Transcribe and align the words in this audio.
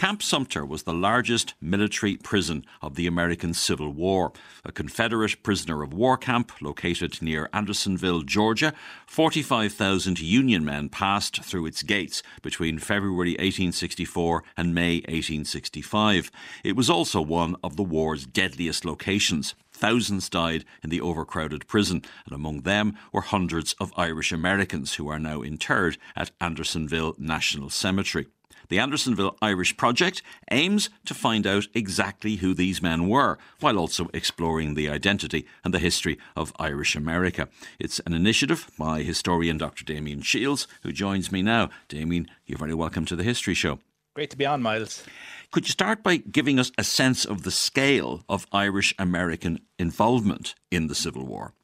Camp 0.00 0.22
Sumter 0.22 0.64
was 0.64 0.84
the 0.84 0.94
largest 0.94 1.52
military 1.60 2.16
prison 2.16 2.64
of 2.80 2.94
the 2.94 3.06
American 3.06 3.52
Civil 3.52 3.92
War. 3.92 4.32
A 4.64 4.72
Confederate 4.72 5.42
prisoner 5.42 5.82
of 5.82 5.92
war 5.92 6.16
camp 6.16 6.52
located 6.62 7.20
near 7.20 7.50
Andersonville, 7.52 8.22
Georgia, 8.22 8.72
45,000 9.06 10.18
Union 10.18 10.64
men 10.64 10.88
passed 10.88 11.44
through 11.44 11.66
its 11.66 11.82
gates 11.82 12.22
between 12.40 12.78
February 12.78 13.32
1864 13.32 14.42
and 14.56 14.74
May 14.74 15.00
1865. 15.00 16.30
It 16.64 16.76
was 16.76 16.88
also 16.88 17.20
one 17.20 17.56
of 17.62 17.76
the 17.76 17.82
war's 17.82 18.24
deadliest 18.24 18.86
locations. 18.86 19.54
Thousands 19.70 20.30
died 20.30 20.64
in 20.82 20.88
the 20.88 21.02
overcrowded 21.02 21.68
prison, 21.68 22.00
and 22.24 22.34
among 22.34 22.62
them 22.62 22.96
were 23.12 23.20
hundreds 23.20 23.74
of 23.74 23.92
Irish 23.98 24.32
Americans 24.32 24.94
who 24.94 25.08
are 25.08 25.18
now 25.18 25.42
interred 25.42 25.98
at 26.16 26.30
Andersonville 26.40 27.16
National 27.18 27.68
Cemetery. 27.68 28.28
The 28.70 28.78
Andersonville 28.78 29.36
Irish 29.42 29.76
Project 29.76 30.22
aims 30.48 30.90
to 31.04 31.12
find 31.12 31.44
out 31.44 31.66
exactly 31.74 32.36
who 32.36 32.54
these 32.54 32.80
men 32.80 33.08
were, 33.08 33.36
while 33.58 33.76
also 33.76 34.08
exploring 34.14 34.74
the 34.74 34.88
identity 34.88 35.44
and 35.64 35.74
the 35.74 35.80
history 35.80 36.18
of 36.36 36.52
Irish 36.56 36.94
America. 36.94 37.48
It's 37.80 37.98
an 38.06 38.14
initiative 38.14 38.70
by 38.78 39.02
historian 39.02 39.58
Dr. 39.58 39.84
Damian 39.84 40.22
Shiels, 40.22 40.68
who 40.84 40.92
joins 40.92 41.32
me 41.32 41.42
now. 41.42 41.68
Damian, 41.88 42.28
you're 42.46 42.58
very 42.60 42.74
welcome 42.74 43.04
to 43.06 43.16
the 43.16 43.24
History 43.24 43.54
Show. 43.54 43.80
Great 44.14 44.30
to 44.30 44.36
be 44.36 44.46
on, 44.46 44.62
Miles. 44.62 45.02
Could 45.50 45.66
you 45.66 45.72
start 45.72 46.04
by 46.04 46.18
giving 46.18 46.60
us 46.60 46.70
a 46.78 46.84
sense 46.84 47.24
of 47.24 47.42
the 47.42 47.50
scale 47.50 48.24
of 48.28 48.46
Irish 48.52 48.94
American 49.00 49.62
involvement 49.80 50.54
in 50.70 50.86
the 50.86 50.94
Civil 50.94 51.26
War? 51.26 51.54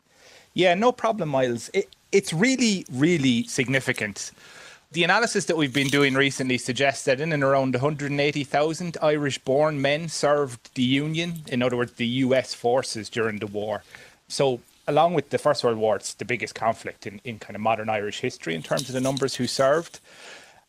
Yeah, 0.55 0.75
no 0.75 0.91
problem, 0.91 1.29
Miles. 1.29 1.71
It, 1.73 1.89
it's 2.11 2.33
really, 2.33 2.85
really 2.91 3.45
significant. 3.45 4.33
The 4.93 5.03
analysis 5.03 5.47
that 5.47 5.57
we've 5.57 5.73
been 5.73 5.89
doing 5.89 6.15
recently 6.15 6.59
suggests 6.59 7.05
that 7.07 7.21
in 7.21 7.33
and 7.33 7.43
around 7.43 7.75
180,000 7.75 8.97
Irish 9.03 9.39
born 9.39 9.83
men 9.83 10.09
served 10.09 10.73
the 10.75 10.83
Union, 10.83 11.43
in 11.49 11.61
other 11.61 11.77
words, 11.77 11.93
the 11.93 12.07
US 12.07 12.55
forces 12.55 13.09
during 13.09 13.41
the 13.41 13.49
war. 13.49 13.83
So, 14.29 14.61
along 14.87 15.15
with 15.15 15.31
the 15.31 15.39
First 15.39 15.65
World 15.65 15.79
War, 15.79 15.97
it's 15.97 16.15
the 16.15 16.25
biggest 16.25 16.55
conflict 16.55 17.05
in, 17.05 17.21
in 17.25 17.41
kind 17.41 17.57
of 17.57 17.63
modern 17.63 17.89
Irish 17.89 18.21
history 18.21 18.55
in 18.55 18.63
terms 18.63 18.89
of 18.89 18.93
the 18.95 19.01
numbers 19.01 19.35
who 19.35 19.49
served 19.49 19.99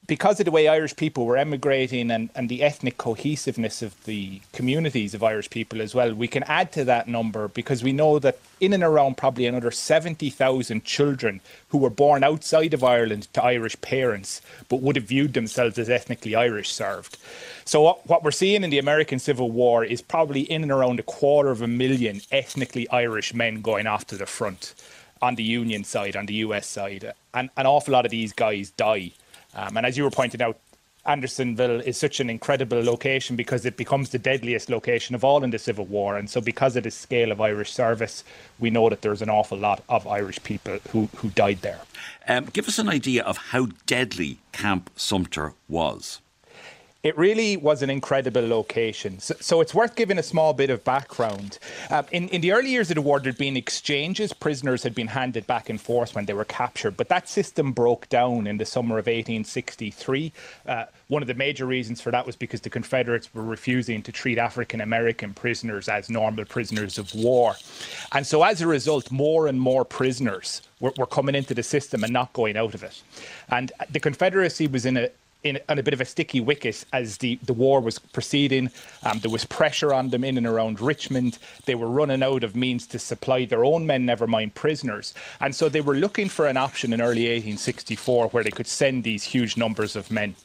because 0.08 0.40
of 0.40 0.46
the 0.46 0.52
way 0.52 0.70
Irish 0.70 0.96
people 0.96 1.26
were 1.26 1.36
emigrating 1.36 2.10
and, 2.12 2.30
and 2.34 2.48
the 2.48 2.64
ethnic 2.64 2.98
cohesiveness 2.98 3.82
of 3.82 4.02
the 4.06 4.40
communities 4.54 5.14
of 5.14 5.22
Irish 5.22 5.50
people 5.50 5.82
as 5.82 5.94
well, 5.94 6.14
we 6.14 6.30
can 6.30 6.44
add 6.44 6.72
to 6.72 6.86
that 6.86 7.10
number 7.10 7.50
because 7.50 7.84
we 7.84 7.92
know 7.92 8.18
that 8.20 8.40
in 8.62 8.74
and 8.74 8.84
around 8.84 9.18
probably 9.18 9.46
another 9.46 9.70
70,000 9.70 10.86
children 10.86 11.42
who 11.70 11.78
were 11.78 11.90
born 11.90 12.24
outside 12.24 12.74
of 12.74 12.86
Ireland 12.86 13.28
to 13.34 13.44
Irish 13.44 13.80
parents 13.82 14.42
but 14.70 14.82
would 14.82 14.96
have 14.96 15.06
viewed 15.06 15.34
themselves 15.34 15.78
as 15.78 15.90
ethnically 15.90 16.36
Irish 16.36 16.72
served. 16.72 17.18
So, 17.66 17.82
what, 17.82 18.08
what 18.08 18.24
we're 18.24 18.32
seeing 18.32 18.64
in 18.64 18.70
the 18.70 18.80
American 18.80 19.20
Civil 19.20 19.52
War 19.52 19.84
is 19.84 20.02
probably 20.02 20.42
in 20.42 20.64
and 20.64 20.72
around 20.72 21.02
a 21.02 21.04
quarter 21.04 21.50
of 21.50 21.62
a 21.62 21.68
million 21.68 22.22
ethnically 22.32 22.90
Irish 22.90 23.34
men 23.34 23.62
going 23.62 23.88
off 23.88 24.08
to 24.08 24.16
the 24.16 24.26
front 24.26 24.74
on 25.22 25.36
the 25.36 25.44
Union 25.44 25.84
side, 25.84 26.16
on 26.16 26.28
the 26.28 26.36
US 26.36 26.66
side. 26.66 27.12
And 27.34 27.50
an 27.58 27.66
awful 27.66 27.92
lot 27.92 28.06
of 28.06 28.12
these 28.12 28.32
guys 28.32 28.72
die 28.72 29.12
um, 29.56 29.78
and 29.78 29.86
as 29.86 29.98
you 29.98 30.04
were 30.04 30.12
pointing 30.12 30.42
out, 30.42 30.58
Andersonville 31.06 31.80
is 31.82 31.98
such 31.98 32.20
an 32.20 32.30
incredible 32.30 32.84
location 32.84 33.38
because 33.38 33.66
it 33.66 33.78
becomes 33.78 34.10
the 34.10 34.20
deadliest 34.20 34.70
location 34.70 35.16
of 35.16 35.24
all 35.24 35.42
in 35.44 35.52
the 35.52 35.58
Civil 35.58 35.86
War. 35.86 36.18
And 36.18 36.30
so, 36.30 36.42
because 36.42 36.76
of 36.76 36.84
the 36.84 36.92
scale 36.92 37.32
of 37.32 37.40
Irish 37.40 37.72
service, 37.72 38.26
we 38.60 38.70
know 38.70 38.90
that 38.90 39.02
there's 39.02 39.22
an 39.22 39.30
awful 39.30 39.58
lot 39.58 39.82
of 39.88 40.06
Irish 40.06 40.44
people 40.44 40.80
who, 40.90 41.08
who 41.16 41.30
died 41.30 41.62
there. 41.62 41.80
Um, 42.28 42.46
give 42.52 42.68
us 42.68 42.78
an 42.78 42.90
idea 42.90 43.24
of 43.24 43.38
how 43.38 43.68
deadly 43.86 44.40
Camp 44.52 44.90
Sumter 44.98 45.54
was 45.70 46.20
it 47.08 47.18
really 47.18 47.56
was 47.56 47.82
an 47.82 47.90
incredible 47.90 48.46
location. 48.46 49.18
So, 49.20 49.34
so, 49.40 49.62
it's 49.62 49.74
worth 49.74 49.96
giving 49.96 50.18
a 50.18 50.24
small 50.24 50.54
bit 50.54 50.70
of 50.70 50.84
background. 50.84 51.58
Uh, 51.90 52.04
in, 52.12 52.28
in 52.30 52.42
the 52.42 52.52
early 52.52 52.70
years 52.70 52.92
of 52.92 52.96
the 52.96 53.02
war, 53.02 53.22
there'd 53.22 53.38
been 53.38 53.56
exchanges. 53.56 54.34
Prisoners 54.34 54.84
had 54.84 54.94
been 54.94 55.08
handed 55.08 55.48
back 55.48 55.70
and 55.70 55.80
forth 55.80 56.16
when 56.16 56.26
they 56.26 56.34
were 56.34 56.44
captured, 56.44 56.98
but 56.98 57.08
that 57.08 57.30
system 57.30 57.72
broke 57.72 58.10
down 58.10 58.46
in 58.46 58.58
the 58.58 58.66
summer 58.66 58.96
of 58.98 59.06
1863. 59.06 60.34
Uh, 60.68 60.86
one 61.08 61.22
of 61.22 61.30
the 61.30 61.34
major 61.34 61.66
reasons 61.66 62.02
for 62.02 62.12
that 62.12 62.26
was 62.26 62.36
because 62.36 62.60
the 62.60 62.70
Confederates 62.70 63.34
were 63.34 63.44
refusing 63.44 64.04
to 64.04 64.12
treat 64.12 64.38
African 64.38 64.82
American 64.82 65.34
prisoners 65.34 65.88
as 65.88 66.10
normal 66.10 66.44
prisoners 66.44 66.98
of 66.98 67.16
war. 67.16 67.56
And 68.12 68.28
so, 68.28 68.44
as 68.44 68.62
a 68.62 68.68
result, 68.68 69.12
more 69.12 69.48
and 69.48 69.62
more 69.62 69.86
prisoners 69.86 70.62
were, 70.82 70.94
were 70.98 71.06
coming 71.06 71.36
into 71.36 71.54
the 71.54 71.64
system 71.64 72.04
and 72.04 72.12
not 72.12 72.34
going 72.34 72.58
out 72.58 72.74
of 72.74 72.84
it. 72.84 73.02
And 73.50 73.72
the 73.90 74.02
Confederacy 74.02 74.68
was 74.68 74.86
in 74.86 74.98
a 74.98 75.10
in, 75.44 75.60
on 75.70 75.80
a 75.80 75.84
bit 75.84 75.94
of 75.94 76.02
a 76.02 76.06
sticky 76.06 76.40
wicket 76.40 76.84
as 76.94 77.18
the, 77.18 77.40
the 77.44 77.54
war 77.54 77.80
was 77.80 78.00
proceeding. 78.00 78.70
Um, 79.04 79.20
there 79.20 79.32
was 79.32 79.46
pressure 79.46 79.94
on 79.94 80.10
them 80.10 80.24
in 80.24 80.38
and 80.38 80.48
around 80.48 80.82
Richmond. 80.82 81.38
They 81.66 81.76
were 81.76 81.88
running 81.88 82.24
out 82.24 82.44
of 82.44 82.56
means 82.56 82.88
to 82.88 83.00
supply 83.00 83.46
their 83.46 83.64
own 83.64 83.86
men, 83.86 84.06
never 84.06 84.28
mind 84.28 84.56
prisoners. 84.56 85.14
And 85.40 85.56
so 85.56 85.70
they 85.70 85.82
were 85.82 85.96
looking 85.96 86.30
for 86.30 86.48
an 86.48 86.58
option 86.58 86.94
in 86.94 87.02
early 87.02 87.24
1864 87.24 88.30
where 88.30 88.44
they 88.44 88.52
could 88.52 88.68
send 88.68 89.04
these 89.04 89.24
huge 89.24 89.58
numbers 89.58 89.96
of 89.96 90.12
men. 90.12 90.36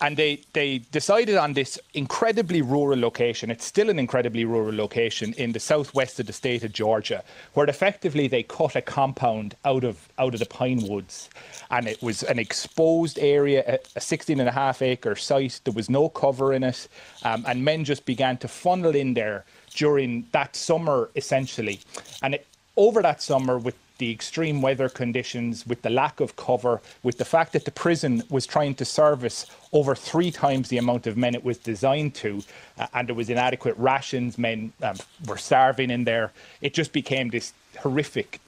And 0.00 0.16
they, 0.16 0.42
they 0.52 0.78
decided 0.78 1.36
on 1.36 1.52
this 1.52 1.78
incredibly 1.94 2.62
rural 2.62 2.98
location. 2.98 3.50
It's 3.50 3.64
still 3.64 3.90
an 3.90 3.98
incredibly 3.98 4.44
rural 4.44 4.74
location 4.74 5.32
in 5.34 5.52
the 5.52 5.60
southwest 5.60 6.18
of 6.20 6.26
the 6.26 6.32
state 6.32 6.64
of 6.64 6.72
Georgia, 6.72 7.22
where 7.54 7.66
effectively 7.66 8.28
they 8.28 8.42
cut 8.42 8.74
a 8.76 8.82
compound 8.82 9.54
out 9.64 9.84
of, 9.84 10.08
out 10.18 10.34
of 10.34 10.40
the 10.40 10.46
pine 10.46 10.86
woods. 10.88 11.30
And 11.70 11.86
it 11.86 12.02
was 12.02 12.22
an 12.24 12.38
exposed 12.38 13.18
area, 13.18 13.78
a 13.94 14.00
16 14.00 14.39
and 14.40 14.48
a 14.48 14.52
half 14.52 14.82
acre 14.82 15.14
site. 15.14 15.60
There 15.64 15.74
was 15.74 15.88
no 15.88 16.08
cover 16.08 16.52
in 16.52 16.64
it. 16.64 16.88
Um, 17.22 17.44
and 17.46 17.64
men 17.64 17.84
just 17.84 18.04
began 18.04 18.36
to 18.38 18.48
funnel 18.48 18.94
in 18.94 19.14
there 19.14 19.44
during 19.74 20.26
that 20.32 20.56
summer, 20.56 21.10
essentially. 21.14 21.80
And 22.22 22.34
it, 22.34 22.46
over 22.76 23.02
that 23.02 23.22
summer, 23.22 23.58
with 23.58 23.76
the 23.98 24.10
extreme 24.10 24.62
weather 24.62 24.88
conditions, 24.88 25.66
with 25.66 25.82
the 25.82 25.90
lack 25.90 26.20
of 26.20 26.34
cover, 26.36 26.80
with 27.02 27.18
the 27.18 27.24
fact 27.24 27.52
that 27.52 27.66
the 27.66 27.70
prison 27.70 28.22
was 28.30 28.46
trying 28.46 28.74
to 28.74 28.84
service 28.84 29.46
over 29.72 29.94
three 29.94 30.30
times 30.30 30.70
the 30.70 30.78
amount 30.78 31.06
of 31.06 31.18
men 31.18 31.34
it 31.34 31.44
was 31.44 31.58
designed 31.58 32.14
to, 32.14 32.42
uh, 32.78 32.86
and 32.94 33.08
there 33.08 33.14
was 33.14 33.28
inadequate 33.28 33.76
rations, 33.76 34.38
men 34.38 34.72
um, 34.82 34.96
were 35.26 35.36
starving 35.36 35.90
in 35.90 36.04
there, 36.04 36.32
it 36.62 36.72
just 36.72 36.92
became 36.94 37.28
this 37.28 37.52
horrific 37.78 38.40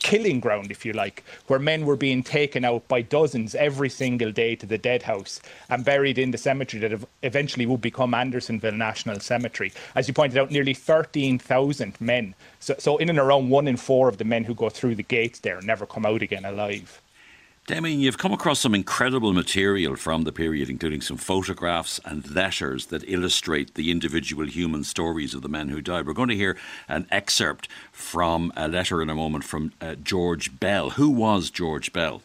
killing 0.00 0.40
ground, 0.40 0.70
if 0.70 0.84
you 0.84 0.92
like, 0.92 1.24
where 1.46 1.58
men 1.58 1.86
were 1.86 1.96
being 1.96 2.22
taken 2.22 2.64
out 2.64 2.86
by 2.88 3.02
dozens 3.02 3.54
every 3.54 3.88
single 3.88 4.32
day 4.32 4.56
to 4.56 4.66
the 4.66 4.78
dead 4.78 5.02
house 5.02 5.40
and 5.68 5.84
buried 5.84 6.18
in 6.18 6.30
the 6.30 6.38
cemetery 6.38 6.86
that 6.86 7.00
eventually 7.22 7.66
would 7.66 7.80
become 7.80 8.14
Andersonville 8.14 8.72
National 8.72 9.20
Cemetery. 9.20 9.72
As 9.94 10.08
you 10.08 10.14
pointed 10.14 10.38
out, 10.38 10.50
nearly 10.50 10.74
13,000 10.74 12.00
men. 12.00 12.34
So, 12.60 12.74
so, 12.78 12.96
in 12.98 13.08
and 13.08 13.18
around 13.18 13.50
one 13.50 13.68
in 13.68 13.76
four 13.76 14.08
of 14.08 14.18
the 14.18 14.24
men 14.24 14.44
who 14.44 14.54
go 14.54 14.68
through 14.68 14.96
the 14.96 15.02
gates 15.02 15.40
there 15.40 15.60
never 15.62 15.86
come 15.86 16.06
out 16.06 16.22
again 16.22 16.44
alive. 16.44 17.00
Damian, 17.66 17.98
you've 17.98 18.16
come 18.16 18.32
across 18.32 18.60
some 18.60 18.76
incredible 18.76 19.32
material 19.32 19.96
from 19.96 20.22
the 20.22 20.30
period, 20.30 20.70
including 20.70 21.00
some 21.00 21.16
photographs 21.16 21.98
and 22.04 22.30
letters 22.32 22.86
that 22.86 23.02
illustrate 23.08 23.74
the 23.74 23.90
individual 23.90 24.46
human 24.46 24.84
stories 24.84 25.34
of 25.34 25.42
the 25.42 25.48
men 25.48 25.70
who 25.70 25.80
died. 25.80 26.06
We're 26.06 26.12
going 26.12 26.28
to 26.28 26.36
hear 26.36 26.56
an 26.86 27.08
excerpt 27.10 27.68
from 27.90 28.52
a 28.56 28.68
letter 28.68 29.02
in 29.02 29.10
a 29.10 29.16
moment 29.16 29.42
from 29.42 29.72
uh, 29.80 29.96
George 29.96 30.60
Bell. 30.60 30.90
Who 30.90 31.10
was 31.10 31.50
George 31.50 31.92
Bell? 31.92 32.22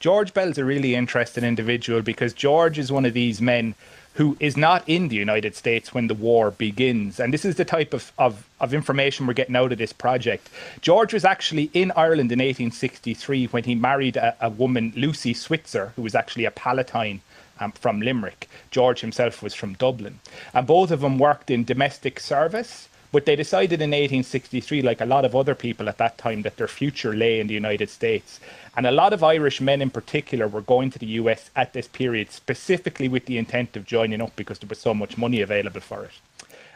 George 0.00 0.34
Bell's 0.34 0.58
a 0.58 0.64
really 0.64 0.96
interesting 0.96 1.44
individual 1.44 2.02
because 2.02 2.32
George 2.32 2.80
is 2.80 2.90
one 2.90 3.04
of 3.04 3.14
these 3.14 3.40
men 3.40 3.76
who 4.18 4.36
is 4.40 4.56
not 4.56 4.82
in 4.88 5.06
the 5.06 5.14
United 5.14 5.54
States 5.54 5.94
when 5.94 6.08
the 6.08 6.14
war 6.14 6.50
begins. 6.50 7.20
And 7.20 7.32
this 7.32 7.44
is 7.44 7.54
the 7.54 7.64
type 7.64 7.94
of, 7.94 8.10
of, 8.18 8.48
of, 8.58 8.74
information 8.74 9.28
we're 9.28 9.32
getting 9.32 9.54
out 9.54 9.70
of 9.70 9.78
this 9.78 9.92
project. 9.92 10.50
George 10.80 11.14
was 11.14 11.24
actually 11.24 11.70
in 11.72 11.92
Ireland 11.92 12.32
in 12.32 12.40
1863 12.40 13.46
when 13.46 13.62
he 13.62 13.76
married 13.76 14.16
a, 14.16 14.36
a 14.40 14.50
woman, 14.50 14.92
Lucy 14.96 15.34
Switzer, 15.34 15.92
who 15.94 16.02
was 16.02 16.16
actually 16.16 16.44
a 16.44 16.50
Palatine. 16.50 17.22
Um, 17.60 17.72
from 17.72 18.00
Limerick. 18.00 18.48
George 18.70 19.00
himself 19.00 19.42
was 19.42 19.52
from 19.52 19.72
Dublin. 19.74 20.20
And 20.54 20.64
both 20.64 20.92
of 20.92 21.00
them 21.00 21.18
worked 21.18 21.50
in 21.50 21.64
domestic 21.64 22.20
service. 22.20 22.88
But 23.10 23.24
they 23.24 23.36
decided 23.36 23.80
in 23.80 23.90
1863, 23.90 24.82
like 24.82 25.00
a 25.00 25.06
lot 25.06 25.24
of 25.24 25.34
other 25.34 25.54
people 25.54 25.88
at 25.88 25.98
that 25.98 26.18
time, 26.18 26.42
that 26.42 26.56
their 26.56 26.68
future 26.68 27.14
lay 27.14 27.40
in 27.40 27.46
the 27.46 27.54
United 27.54 27.88
States. 27.88 28.38
And 28.76 28.86
a 28.86 28.90
lot 28.90 29.12
of 29.12 29.24
Irish 29.24 29.60
men 29.60 29.80
in 29.80 29.90
particular 29.90 30.46
were 30.46 30.60
going 30.60 30.90
to 30.90 30.98
the 30.98 31.06
US 31.06 31.50
at 31.56 31.72
this 31.72 31.88
period, 31.88 32.30
specifically 32.30 33.08
with 33.08 33.24
the 33.24 33.38
intent 33.38 33.76
of 33.76 33.86
joining 33.86 34.20
up 34.20 34.36
because 34.36 34.58
there 34.58 34.68
was 34.68 34.78
so 34.78 34.92
much 34.92 35.16
money 35.16 35.40
available 35.40 35.80
for 35.80 36.04
it. 36.04 36.12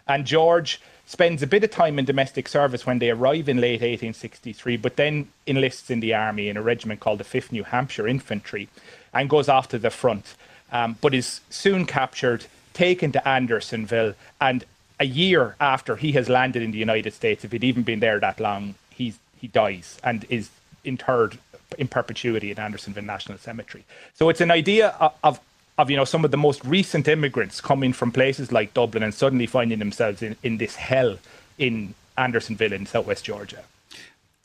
And 0.08 0.24
George 0.24 0.80
spends 1.06 1.42
a 1.42 1.46
bit 1.46 1.62
of 1.62 1.70
time 1.70 1.98
in 1.98 2.04
domestic 2.04 2.48
service 2.48 2.86
when 2.86 2.98
they 2.98 3.10
arrive 3.10 3.48
in 3.48 3.60
late 3.60 3.82
1863, 3.82 4.76
but 4.78 4.96
then 4.96 5.28
enlists 5.46 5.90
in 5.90 6.00
the 6.00 6.14
army 6.14 6.48
in 6.48 6.56
a 6.56 6.62
regiment 6.62 7.00
called 7.00 7.20
the 7.20 7.24
5th 7.24 7.52
New 7.52 7.64
Hampshire 7.64 8.08
Infantry 8.08 8.68
and 9.12 9.28
goes 9.28 9.48
off 9.48 9.68
to 9.68 9.78
the 9.78 9.90
front, 9.90 10.34
um, 10.72 10.96
but 11.00 11.14
is 11.14 11.40
soon 11.50 11.84
captured, 11.84 12.46
taken 12.72 13.12
to 13.12 13.28
Andersonville, 13.28 14.14
and 14.40 14.64
a 15.02 15.04
year 15.04 15.56
after 15.58 15.96
he 15.96 16.12
has 16.12 16.28
landed 16.28 16.62
in 16.62 16.70
the 16.70 16.78
United 16.78 17.12
States, 17.12 17.44
if 17.44 17.50
he'd 17.50 17.64
even 17.64 17.82
been 17.82 17.98
there 17.98 18.20
that 18.20 18.38
long, 18.38 18.76
he's 18.90 19.18
he 19.40 19.48
dies 19.48 19.98
and 20.04 20.24
is 20.28 20.48
interred 20.84 21.38
in 21.76 21.88
perpetuity 21.88 22.52
in 22.52 22.58
Andersonville 22.60 23.02
National 23.02 23.36
Cemetery. 23.36 23.84
So 24.14 24.28
it's 24.28 24.40
an 24.40 24.52
idea 24.52 24.94
of, 25.00 25.12
of 25.24 25.40
of 25.76 25.90
you 25.90 25.96
know 25.96 26.04
some 26.04 26.24
of 26.24 26.30
the 26.30 26.36
most 26.36 26.64
recent 26.64 27.08
immigrants 27.08 27.60
coming 27.60 27.92
from 27.92 28.12
places 28.12 28.52
like 28.52 28.74
Dublin 28.74 29.02
and 29.02 29.12
suddenly 29.12 29.46
finding 29.46 29.80
themselves 29.80 30.22
in, 30.22 30.36
in 30.44 30.58
this 30.58 30.76
hell 30.76 31.18
in 31.58 31.94
Andersonville 32.16 32.72
in 32.72 32.86
southwest 32.86 33.24
Georgia. 33.24 33.64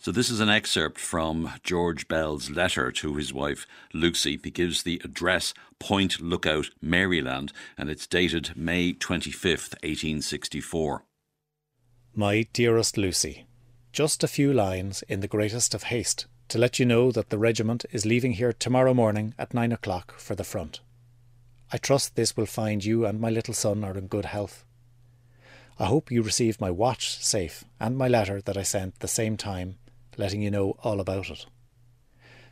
So, 0.08 0.14
this 0.14 0.30
is 0.30 0.40
an 0.40 0.48
excerpt 0.48 1.00
from 1.00 1.52
George 1.64 2.08
Bell's 2.08 2.50
letter 2.50 2.94
to 2.94 3.16
his 3.16 3.34
wife 3.34 3.68
Lucy. 3.94 4.40
He 4.42 4.52
gives 4.52 4.84
the 4.84 5.02
address 5.04 5.54
Point 5.80 6.22
Lookout, 6.22 6.70
Maryland, 6.82 7.52
and 7.78 7.90
it's 7.90 8.08
dated 8.08 8.56
May 8.56 8.94
25th, 8.94 9.74
1864. 9.84 11.04
My 12.16 12.48
dearest 12.54 12.98
Lucy, 12.98 13.48
just 13.92 14.24
a 14.24 14.30
few 14.30 14.54
lines 14.54 15.04
in 15.10 15.20
the 15.20 15.28
greatest 15.28 15.74
of 15.74 15.84
haste 15.84 16.26
to 16.48 16.58
let 16.58 16.80
you 16.80 16.86
know 16.86 17.12
that 17.12 17.30
the 17.30 17.38
regiment 17.38 17.86
is 17.92 18.06
leaving 18.06 18.32
here 18.32 18.54
tomorrow 18.54 18.94
morning 18.94 19.34
at 19.38 19.54
nine 19.54 19.74
o'clock 19.74 20.18
for 20.18 20.36
the 20.36 20.46
front. 20.46 20.80
I 21.74 21.78
trust 21.78 22.16
this 22.16 22.38
will 22.38 22.46
find 22.46 22.86
you 22.86 23.06
and 23.06 23.20
my 23.20 23.30
little 23.30 23.54
son 23.54 23.84
are 23.84 23.98
in 23.98 24.08
good 24.08 24.24
health. 24.24 24.64
I 25.78 25.88
hope 25.88 26.12
you 26.12 26.22
received 26.22 26.62
my 26.62 26.72
watch 26.72 27.22
safe 27.22 27.66
and 27.78 27.98
my 27.98 28.08
letter 28.08 28.40
that 28.44 28.56
I 28.56 28.64
sent 28.64 29.02
the 29.02 29.10
same 29.10 29.36
time, 29.36 29.80
letting 30.18 30.42
you 30.42 30.52
know 30.52 30.76
all 30.84 31.00
about 31.00 31.30
it. 31.30 31.46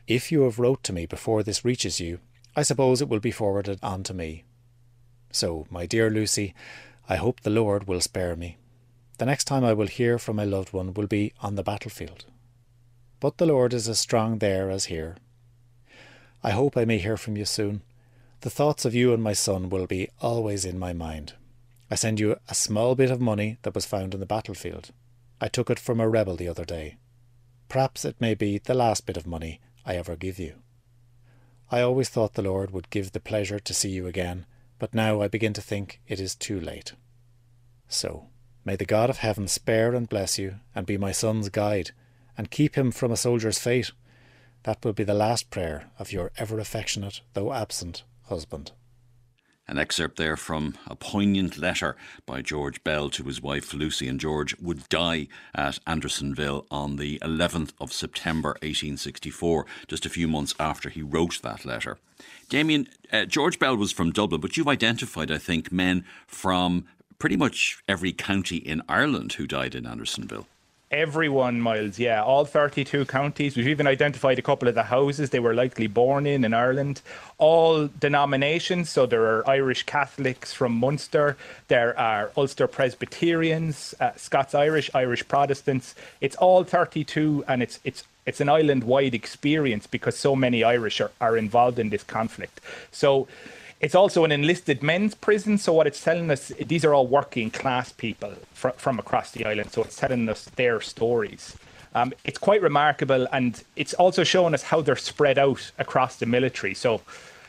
If 0.06 0.30
you 0.30 0.42
have 0.42 0.58
wrote 0.58 0.82
to 0.84 0.92
me 0.92 1.04
before 1.06 1.42
this 1.42 1.64
reaches 1.64 2.00
you, 2.00 2.20
I 2.54 2.62
suppose 2.62 3.02
it 3.02 3.08
will 3.08 3.20
be 3.20 3.30
forwarded 3.30 3.78
on 3.82 4.02
to 4.04 4.14
me. 4.14 4.44
So, 5.30 5.66
my 5.68 5.84
dear 5.84 6.08
Lucy, 6.08 6.54
I 7.08 7.16
hope 7.16 7.40
the 7.40 7.50
Lord 7.50 7.86
will 7.86 8.00
spare 8.00 8.36
me. 8.36 8.56
The 9.18 9.26
next 9.26 9.44
time 9.44 9.64
I 9.64 9.72
will 9.72 9.86
hear 9.86 10.18
from 10.18 10.36
my 10.36 10.44
loved 10.44 10.72
one 10.72 10.94
will 10.94 11.06
be 11.06 11.32
on 11.40 11.56
the 11.56 11.62
battlefield. 11.62 12.24
But 13.18 13.38
the 13.38 13.46
Lord 13.46 13.74
is 13.74 13.88
as 13.88 13.98
strong 13.98 14.38
there 14.38 14.70
as 14.70 14.86
here. 14.86 15.16
I 16.42 16.50
hope 16.50 16.76
I 16.76 16.84
may 16.84 16.98
hear 16.98 17.16
from 17.16 17.36
you 17.36 17.44
soon. 17.44 17.82
The 18.42 18.50
thoughts 18.50 18.84
of 18.84 18.94
you 18.94 19.12
and 19.12 19.22
my 19.22 19.32
son 19.32 19.68
will 19.70 19.86
be 19.86 20.08
always 20.20 20.64
in 20.64 20.78
my 20.78 20.92
mind. 20.92 21.32
I 21.90 21.94
send 21.94 22.20
you 22.20 22.36
a 22.48 22.54
small 22.54 22.94
bit 22.94 23.10
of 23.10 23.20
money 23.20 23.58
that 23.62 23.74
was 23.74 23.86
found 23.86 24.14
in 24.14 24.20
the 24.20 24.26
battlefield. 24.26 24.90
I 25.40 25.48
took 25.48 25.70
it 25.70 25.78
from 25.78 26.00
a 26.00 26.08
rebel 26.08 26.36
the 26.36 26.48
other 26.48 26.64
day. 26.64 26.96
Perhaps 27.68 28.04
it 28.04 28.20
may 28.20 28.34
be 28.34 28.58
the 28.58 28.74
last 28.74 29.06
bit 29.06 29.16
of 29.16 29.26
money 29.26 29.60
I 29.84 29.96
ever 29.96 30.16
give 30.16 30.38
you. 30.38 30.54
I 31.70 31.80
always 31.80 32.08
thought 32.08 32.34
the 32.34 32.42
Lord 32.42 32.70
would 32.70 32.90
give 32.90 33.12
the 33.12 33.20
pleasure 33.20 33.58
to 33.58 33.74
see 33.74 33.90
you 33.90 34.06
again, 34.06 34.46
but 34.78 34.94
now 34.94 35.20
I 35.20 35.28
begin 35.28 35.52
to 35.54 35.60
think 35.60 36.00
it 36.06 36.20
is 36.20 36.34
too 36.34 36.60
late. 36.60 36.92
So, 37.88 38.28
may 38.64 38.76
the 38.76 38.84
God 38.84 39.10
of 39.10 39.18
heaven 39.18 39.48
spare 39.48 39.94
and 39.94 40.08
bless 40.08 40.38
you, 40.38 40.56
and 40.74 40.86
be 40.86 40.96
my 40.96 41.12
son's 41.12 41.48
guide, 41.48 41.90
and 42.38 42.50
keep 42.50 42.76
him 42.76 42.92
from 42.92 43.10
a 43.10 43.16
soldier's 43.16 43.58
fate. 43.58 43.90
That 44.62 44.84
will 44.84 44.92
be 44.92 45.04
the 45.04 45.14
last 45.14 45.50
prayer 45.50 45.90
of 45.98 46.12
your 46.12 46.32
ever 46.36 46.58
affectionate, 46.58 47.20
though 47.34 47.52
absent, 47.52 48.04
husband. 48.24 48.72
An 49.68 49.78
excerpt 49.78 50.16
there 50.16 50.36
from 50.36 50.74
a 50.86 50.94
poignant 50.94 51.58
letter 51.58 51.96
by 52.24 52.40
George 52.40 52.84
Bell 52.84 53.10
to 53.10 53.24
his 53.24 53.42
wife 53.42 53.74
Lucy, 53.74 54.06
and 54.06 54.20
George 54.20 54.56
would 54.60 54.88
die 54.88 55.26
at 55.54 55.80
Andersonville 55.86 56.66
on 56.70 56.96
the 56.96 57.18
11th 57.18 57.72
of 57.80 57.92
September 57.92 58.50
1864, 58.62 59.66
just 59.88 60.06
a 60.06 60.10
few 60.10 60.28
months 60.28 60.54
after 60.60 60.88
he 60.88 61.02
wrote 61.02 61.40
that 61.42 61.64
letter. 61.64 61.98
Damian, 62.48 62.88
uh, 63.12 63.24
George 63.24 63.58
Bell 63.58 63.76
was 63.76 63.90
from 63.90 64.12
Dublin, 64.12 64.40
but 64.40 64.56
you've 64.56 64.68
identified, 64.68 65.32
I 65.32 65.38
think, 65.38 65.72
men 65.72 66.04
from 66.28 66.86
pretty 67.18 67.36
much 67.36 67.82
every 67.88 68.12
county 68.12 68.56
in 68.56 68.82
Ireland 68.88 69.32
who 69.32 69.48
died 69.48 69.74
in 69.74 69.86
Andersonville. 69.86 70.46
Everyone, 70.92 71.60
Miles, 71.60 71.98
yeah, 71.98 72.22
all 72.22 72.44
32 72.44 73.06
counties. 73.06 73.56
We've 73.56 73.66
even 73.66 73.88
identified 73.88 74.38
a 74.38 74.42
couple 74.42 74.68
of 74.68 74.76
the 74.76 74.84
houses 74.84 75.30
they 75.30 75.40
were 75.40 75.52
likely 75.52 75.88
born 75.88 76.26
in 76.26 76.44
in 76.44 76.54
Ireland. 76.54 77.02
All 77.38 77.88
denominations, 77.88 78.88
so 78.88 79.04
there 79.04 79.24
are 79.24 79.48
Irish 79.48 79.82
Catholics 79.82 80.52
from 80.52 80.70
Munster, 80.72 81.36
there 81.66 81.98
are 81.98 82.30
Ulster 82.36 82.68
Presbyterians, 82.68 83.96
uh, 83.98 84.12
Scots 84.14 84.54
Irish, 84.54 84.88
Irish 84.94 85.26
Protestants. 85.26 85.96
It's 86.20 86.36
all 86.36 86.62
32, 86.62 87.44
and 87.48 87.64
it's 87.64 87.80
it's 87.82 88.04
it's 88.24 88.40
an 88.40 88.48
island 88.48 88.84
wide 88.84 89.14
experience 89.14 89.88
because 89.88 90.16
so 90.16 90.36
many 90.36 90.62
Irish 90.62 91.00
are, 91.00 91.10
are 91.20 91.36
involved 91.36 91.80
in 91.80 91.90
this 91.90 92.04
conflict. 92.04 92.60
So 92.92 93.26
it's 93.80 93.94
also 93.94 94.24
an 94.24 94.32
enlisted 94.32 94.82
men's 94.82 95.14
prison. 95.14 95.58
So 95.58 95.72
what 95.72 95.86
it's 95.86 96.02
telling 96.02 96.30
us, 96.30 96.48
these 96.48 96.84
are 96.84 96.94
all 96.94 97.06
working 97.06 97.50
class 97.50 97.92
people 97.92 98.32
fr- 98.52 98.70
from 98.70 98.98
across 98.98 99.32
the 99.32 99.44
island. 99.44 99.72
So 99.72 99.82
it's 99.82 99.96
telling 99.96 100.28
us 100.28 100.46
their 100.56 100.80
stories. 100.80 101.56
Um, 101.94 102.12
it's 102.24 102.38
quite 102.38 102.60
remarkable, 102.62 103.26
and 103.32 103.62
it's 103.74 103.94
also 103.94 104.22
showing 104.22 104.54
us 104.54 104.62
how 104.62 104.82
they're 104.82 104.96
spread 104.96 105.38
out 105.38 105.70
across 105.78 106.16
the 106.16 106.26
military. 106.26 106.74
So 106.74 107.00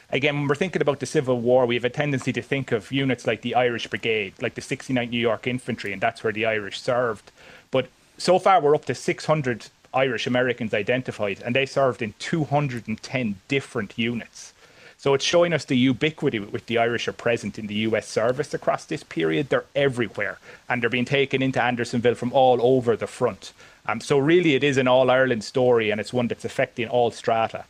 again, 0.09 0.35
when 0.35 0.47
we're 0.47 0.55
thinking 0.55 0.81
about 0.81 0.99
the 0.99 1.05
Civil 1.05 1.39
War, 1.41 1.65
we 1.65 1.75
have 1.75 1.85
a 1.85 1.89
tendency 1.89 2.31
to 2.33 2.41
think 2.41 2.71
of 2.71 2.91
units 2.91 3.27
like 3.27 3.41
the 3.41 3.55
Irish 3.55 3.87
Brigade, 3.87 4.33
like 4.41 4.55
the 4.55 4.61
69th 4.61 5.09
New 5.09 5.19
York 5.19 5.47
Infantry, 5.47 5.91
and 5.91 6.01
that's 6.01 6.23
where 6.23 6.33
the 6.33 6.45
Irish 6.45 6.79
served. 6.79 7.31
But 7.71 7.89
so 8.17 8.39
far, 8.39 8.61
we're 8.61 8.75
up 8.75 8.85
to 8.85 8.95
600 8.95 9.67
Irish 9.93 10.27
Americans 10.27 10.73
identified, 10.73 11.41
and 11.43 11.55
they 11.55 11.65
served 11.65 12.01
in 12.01 12.13
210 12.19 13.35
different 13.47 13.97
units. 13.97 14.53
So 14.99 15.13
it's 15.13 15.23
showing 15.23 15.53
us 15.53 15.63
the 15.63 15.77
ubiquity 15.77 16.39
with 16.39 16.51
which 16.51 16.65
the 16.65 16.79
Irish 16.79 17.07
are 17.07 17.13
present 17.13 17.59
in 17.59 17.67
the 17.67 17.75
US 17.75 18.07
service 18.07 18.53
across 18.53 18.83
this 18.85 19.03
period. 19.03 19.49
They're 19.49 19.65
everywhere 19.75 20.39
and 20.67 20.81
they're 20.81 20.89
being 20.89 21.05
taken 21.05 21.41
into 21.41 21.61
Andersonville 21.61 22.15
from 22.15 22.33
all 22.33 22.59
over 22.61 22.95
the 22.95 23.05
front. 23.05 23.53
Um, 23.85 24.01
so 24.01 24.17
really, 24.17 24.55
it 24.55 24.63
is 24.63 24.77
an 24.77 24.87
all 24.87 25.11
Ireland 25.11 25.43
story 25.43 25.91
and 25.91 26.01
it's 26.01 26.11
one 26.11 26.27
that's 26.27 26.45
affecting 26.45 26.87
all 26.87 27.11
strata. 27.11 27.65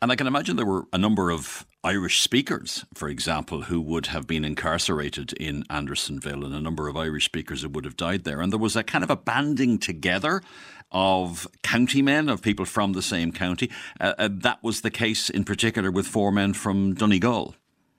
And 0.00 0.12
I 0.12 0.16
can 0.16 0.28
imagine 0.28 0.54
there 0.54 0.64
were 0.64 0.86
a 0.92 0.98
number 0.98 1.30
of 1.30 1.66
Irish 1.82 2.20
speakers, 2.20 2.84
for 2.94 3.08
example, 3.08 3.62
who 3.62 3.80
would 3.80 4.06
have 4.06 4.28
been 4.28 4.44
incarcerated 4.44 5.32
in 5.32 5.64
Andersonville, 5.70 6.44
and 6.44 6.54
a 6.54 6.60
number 6.60 6.86
of 6.86 6.96
Irish 6.96 7.24
speakers 7.24 7.62
who 7.62 7.68
would 7.70 7.84
have 7.84 7.96
died 7.96 8.22
there. 8.22 8.40
And 8.40 8.52
there 8.52 8.60
was 8.60 8.76
a 8.76 8.84
kind 8.84 9.02
of 9.02 9.10
a 9.10 9.16
banding 9.16 9.78
together 9.78 10.40
of 10.92 11.48
county 11.62 12.00
men, 12.00 12.28
of 12.28 12.42
people 12.42 12.64
from 12.64 12.92
the 12.92 13.02
same 13.02 13.32
county. 13.32 13.70
Uh, 14.00 14.14
uh, 14.18 14.28
that 14.30 14.62
was 14.62 14.82
the 14.82 14.90
case 14.90 15.28
in 15.30 15.44
particular 15.44 15.90
with 15.90 16.06
four 16.06 16.30
men 16.30 16.52
from 16.52 16.94
Donegal. 16.94 17.56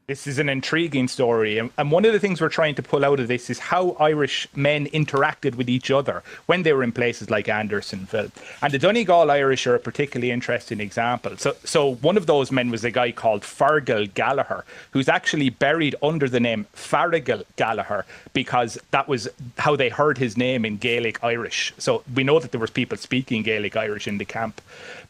This 0.09 0.25
is 0.25 0.39
an 0.39 0.49
intriguing 0.49 1.07
story. 1.07 1.59
And 1.59 1.91
one 1.91 2.03
of 2.03 2.13
the 2.13 2.19
things 2.19 2.41
we're 2.41 2.49
trying 2.49 2.73
to 2.73 2.81
pull 2.81 3.05
out 3.05 3.19
of 3.19 3.27
this 3.27 3.47
is 3.47 3.59
how 3.59 3.91
Irish 3.99 4.47
men 4.55 4.87
interacted 4.87 5.53
with 5.53 5.69
each 5.69 5.91
other 5.91 6.23
when 6.47 6.63
they 6.63 6.73
were 6.73 6.81
in 6.81 6.91
places 6.91 7.29
like 7.29 7.47
Andersonville. 7.47 8.31
And 8.63 8.73
the 8.73 8.79
Donegal 8.79 9.29
Irish 9.29 9.67
are 9.67 9.75
a 9.75 9.79
particularly 9.79 10.31
interesting 10.31 10.79
example. 10.79 11.37
So, 11.37 11.55
so 11.63 11.93
one 11.97 12.17
of 12.17 12.25
those 12.25 12.51
men 12.51 12.71
was 12.71 12.83
a 12.83 12.89
guy 12.89 13.11
called 13.11 13.43
Fergal 13.43 14.11
Gallagher, 14.15 14.65
who's 14.89 15.09
actually 15.09 15.51
buried 15.51 15.95
under 16.01 16.27
the 16.27 16.39
name 16.39 16.65
Farragal 16.75 17.43
Gallagher 17.55 18.03
because 18.33 18.79
that 18.89 19.07
was 19.07 19.29
how 19.59 19.75
they 19.75 19.89
heard 19.89 20.17
his 20.17 20.35
name 20.35 20.65
in 20.65 20.77
Gaelic 20.77 21.23
Irish. 21.23 21.71
So 21.77 22.01
we 22.15 22.23
know 22.23 22.39
that 22.39 22.51
there 22.51 22.59
was 22.59 22.71
people 22.71 22.97
speaking 22.97 23.43
Gaelic 23.43 23.77
Irish 23.77 24.07
in 24.07 24.17
the 24.17 24.25
camp. 24.25 24.59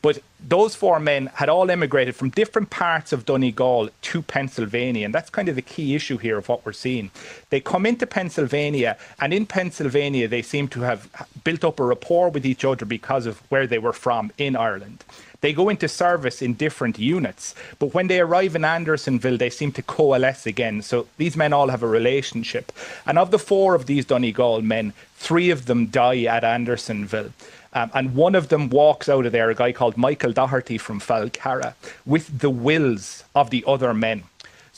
But 0.01 0.21
those 0.39 0.75
four 0.75 0.99
men 0.99 1.27
had 1.27 1.49
all 1.49 1.69
emigrated 1.69 2.15
from 2.15 2.29
different 2.29 2.69
parts 2.69 3.11
of 3.11 3.25
Donegal 3.25 3.89
to 4.01 4.21
Pennsylvania. 4.21 4.88
And 4.89 5.13
that's 5.13 5.29
kind 5.29 5.49
of 5.49 5.55
the 5.55 5.61
key 5.61 5.95
issue 5.95 6.17
here 6.17 6.37
of 6.37 6.49
what 6.49 6.65
we're 6.65 6.73
seeing. 6.73 7.11
They 7.49 7.59
come 7.59 7.85
into 7.85 8.07
Pennsylvania, 8.07 8.97
and 9.19 9.33
in 9.33 9.45
Pennsylvania, 9.45 10.27
they 10.27 10.41
seem 10.41 10.67
to 10.69 10.81
have 10.81 11.09
built 11.43 11.63
up 11.63 11.79
a 11.79 11.83
rapport 11.83 12.29
with 12.29 12.45
each 12.45 12.65
other 12.65 12.85
because 12.85 13.25
of 13.25 13.39
where 13.51 13.67
they 13.67 13.79
were 13.79 13.93
from 13.93 14.31
in 14.37 14.55
Ireland. 14.55 15.03
They 15.41 15.53
go 15.53 15.69
into 15.69 15.87
service 15.87 16.41
in 16.41 16.55
different 16.55 16.99
units, 16.99 17.55
but 17.77 17.93
when 17.93 18.07
they 18.07 18.19
arrive 18.19 18.55
in 18.55 18.65
Andersonville, 18.65 19.37
they 19.37 19.49
seem 19.49 19.71
to 19.73 19.81
coalesce 19.81 20.45
again. 20.45 20.81
So 20.81 21.07
these 21.17 21.37
men 21.37 21.53
all 21.53 21.69
have 21.69 21.81
a 21.81 21.87
relationship. 21.87 22.73
And 23.05 23.17
of 23.17 23.31
the 23.31 23.39
four 23.39 23.73
of 23.73 23.85
these 23.85 24.05
Donegal 24.05 24.61
men, 24.61 24.93
three 25.15 25.49
of 25.49 25.65
them 25.65 25.87
die 25.87 26.23
at 26.23 26.43
Andersonville. 26.43 27.31
Um, 27.71 27.91
and 27.93 28.15
one 28.15 28.35
of 28.35 28.49
them 28.49 28.69
walks 28.69 29.07
out 29.07 29.25
of 29.25 29.31
there, 29.31 29.49
a 29.49 29.55
guy 29.55 29.71
called 29.71 29.95
Michael 29.95 30.33
Doherty 30.33 30.77
from 30.77 30.99
Falcarragh, 30.99 31.75
with 32.05 32.39
the 32.39 32.49
wills 32.49 33.23
of 33.35 33.49
the 33.49 33.63
other 33.67 33.93
men. 33.93 34.23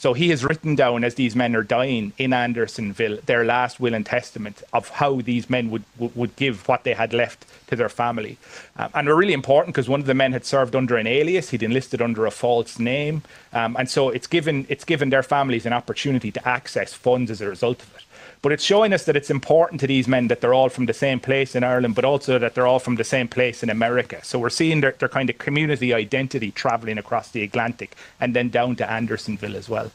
So 0.02 0.14
he 0.14 0.30
has 0.30 0.42
written 0.42 0.74
down 0.74 1.04
as 1.04 1.14
these 1.14 1.36
men 1.36 1.54
are 1.54 1.62
dying 1.62 2.12
in 2.18 2.32
Andersonville 2.32 3.18
their 3.26 3.44
last 3.44 3.78
will 3.78 3.94
and 3.94 4.04
testament 4.04 4.60
of 4.72 4.88
how 4.88 5.20
these 5.20 5.48
men 5.48 5.70
would 5.70 5.84
would 5.96 6.34
give 6.34 6.66
what 6.66 6.82
they 6.82 6.94
had 6.94 7.12
left 7.12 7.46
to 7.72 7.76
their 7.76 7.88
family, 7.88 8.36
um, 8.76 8.90
and 8.94 9.06
they're 9.06 9.16
really 9.16 9.32
important 9.32 9.74
because 9.74 9.88
one 9.88 10.00
of 10.00 10.06
the 10.06 10.14
men 10.14 10.32
had 10.32 10.44
served 10.44 10.76
under 10.76 10.96
an 10.96 11.06
alias; 11.06 11.50
he'd 11.50 11.62
enlisted 11.62 12.02
under 12.02 12.26
a 12.26 12.30
false 12.30 12.78
name, 12.78 13.22
um, 13.54 13.74
and 13.78 13.88
so 13.88 14.10
it's 14.10 14.26
given 14.26 14.66
it's 14.68 14.84
given 14.84 15.08
their 15.10 15.22
families 15.22 15.64
an 15.66 15.72
opportunity 15.72 16.30
to 16.30 16.46
access 16.46 16.92
funds 16.92 17.30
as 17.30 17.40
a 17.40 17.48
result 17.48 17.82
of 17.82 17.96
it. 17.96 18.02
But 18.42 18.50
it's 18.50 18.64
showing 18.64 18.92
us 18.92 19.04
that 19.04 19.16
it's 19.16 19.30
important 19.30 19.80
to 19.80 19.86
these 19.86 20.08
men 20.08 20.26
that 20.28 20.40
they're 20.40 20.52
all 20.52 20.68
from 20.68 20.86
the 20.86 20.92
same 20.92 21.20
place 21.20 21.54
in 21.54 21.62
Ireland, 21.62 21.94
but 21.94 22.04
also 22.04 22.40
that 22.40 22.54
they're 22.54 22.66
all 22.66 22.80
from 22.80 22.96
the 22.96 23.04
same 23.04 23.28
place 23.28 23.62
in 23.62 23.70
America. 23.70 24.18
So 24.24 24.38
we're 24.40 24.50
seeing 24.50 24.80
their, 24.80 24.92
their 24.98 25.08
kind 25.08 25.30
of 25.30 25.38
community 25.38 25.94
identity 25.94 26.50
travelling 26.50 26.98
across 26.98 27.30
the 27.30 27.44
Atlantic 27.44 27.96
and 28.20 28.34
then 28.34 28.48
down 28.48 28.74
to 28.76 28.90
Andersonville 28.90 29.56
as 29.56 29.68
well. 29.68 29.92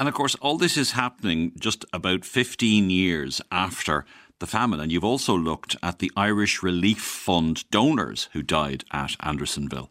And 0.00 0.08
of 0.08 0.14
course, 0.14 0.34
all 0.36 0.58
this 0.58 0.76
is 0.76 0.90
happening 0.90 1.52
just 1.56 1.84
about 1.92 2.24
15 2.24 2.90
years 2.90 3.40
after 3.52 4.04
the 4.38 4.46
famine. 4.46 4.80
And 4.80 4.90
you've 4.90 5.04
also 5.04 5.36
looked 5.36 5.76
at 5.82 5.98
the 5.98 6.12
Irish 6.16 6.62
Relief 6.62 7.00
Fund 7.00 7.68
donors 7.70 8.28
who 8.32 8.42
died 8.42 8.84
at 8.92 9.16
Andersonville. 9.20 9.90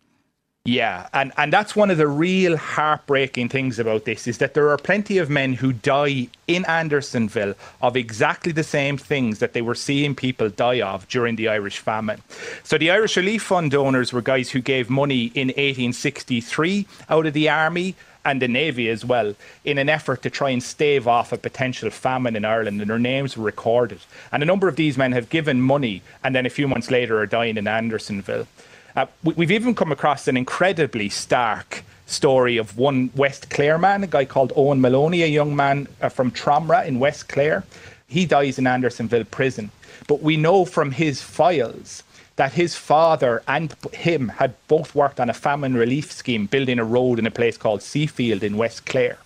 Yeah, 0.65 1.09
and, 1.11 1.33
and 1.35 1.51
that's 1.51 1.75
one 1.75 1.91
of 1.91 1.97
the 1.97 2.07
real 2.07 2.55
heartbreaking 2.55 3.49
things 3.49 3.79
about 3.79 4.05
this 4.05 4.27
is 4.27 4.37
that 4.37 4.53
there 4.53 4.69
are 4.69 4.77
plenty 4.77 5.17
of 5.17 5.29
men 5.29 5.51
who 5.51 5.73
die 5.73 6.29
in 6.47 6.63
Andersonville 6.63 7.55
of 7.81 7.97
exactly 7.97 8.53
the 8.53 8.63
same 8.63 8.97
things 8.97 9.39
that 9.39 9.51
they 9.51 9.61
were 9.61 9.75
seeing 9.75 10.15
people 10.15 10.49
die 10.49 10.79
of 10.79 11.05
during 11.09 11.35
the 11.35 11.49
Irish 11.49 11.79
famine. 11.79 12.21
So 12.63 12.77
the 12.77 12.91
Irish 12.91 13.17
Relief 13.17 13.43
Fund 13.43 13.71
donors 13.71 14.13
were 14.13 14.21
guys 14.21 14.51
who 14.51 14.61
gave 14.61 14.89
money 14.89 15.33
in 15.35 15.49
1863 15.49 16.87
out 17.09 17.25
of 17.25 17.33
the 17.33 17.49
army 17.49 17.95
and 18.23 18.41
the 18.41 18.47
Navy 18.47 18.87
as 18.89 19.03
well 19.03 19.35
in 19.65 19.77
an 19.77 19.89
effort 19.89 20.21
to 20.21 20.29
try 20.29 20.51
and 20.51 20.63
stave 20.63 21.09
off 21.09 21.33
a 21.33 21.37
potential 21.37 21.89
famine 21.89 22.37
in 22.37 22.45
Ireland, 22.45 22.79
and 22.79 22.89
their 22.89 22.97
names 22.97 23.35
were 23.35 23.43
recorded. 23.43 23.99
And 24.31 24.41
a 24.41 24.45
number 24.45 24.69
of 24.69 24.77
these 24.77 24.97
men 24.97 25.11
have 25.11 25.29
given 25.29 25.61
money 25.61 26.03
and 26.23 26.33
then 26.33 26.45
a 26.45 26.49
few 26.49 26.69
months 26.69 26.89
later 26.89 27.19
are 27.19 27.25
dying 27.25 27.57
in 27.57 27.67
Andersonville. 27.67 28.47
Uh, 28.95 29.07
we, 29.23 29.45
have 29.45 29.51
even 29.51 29.73
come 29.73 29.91
across 29.91 30.27
an 30.27 30.37
incredibly 30.37 31.09
stark 31.09 31.83
story 32.05 32.57
of 32.57 32.77
one 32.77 33.09
West 33.15 33.49
Clare 33.49 33.79
man, 33.79 34.03
a 34.03 34.07
guy 34.07 34.25
called 34.25 34.53
Owen 34.55 34.81
Maloney, 34.81 35.23
a 35.23 35.27
young 35.27 35.55
man 35.55 35.87
uh, 36.01 36.09
from 36.09 36.29
Tromra 36.31 36.85
in 36.85 36.99
West 36.99 37.27
Clare. 37.27 37.63
He 38.07 38.27
dies 38.27 38.59
in 38.59 38.67
Andersonville 38.67 39.23
prison. 39.25 39.71
But 40.07 40.21
we 40.21 40.37
know 40.37 40.65
from 40.65 40.91
his 40.91 41.23
files 41.23 42.03
that 42.35 42.53
his 42.53 42.75
father 42.75 43.41
and 43.47 43.75
him 43.93 44.27
had 44.29 44.53
both 44.67 44.93
worked 44.93 45.19
on 45.19 45.29
a 45.29 45.33
famine 45.33 45.73
relief 45.73 46.11
scheme 46.11 46.45
building 46.45 46.77
a 46.77 46.85
road 46.85 47.17
in 47.17 47.25
a 47.25 47.31
place 47.31 47.57
called 47.57 47.79
Seafield 47.79 48.43
in 48.43 48.57
West 48.57 48.85
Clare. 48.85 49.17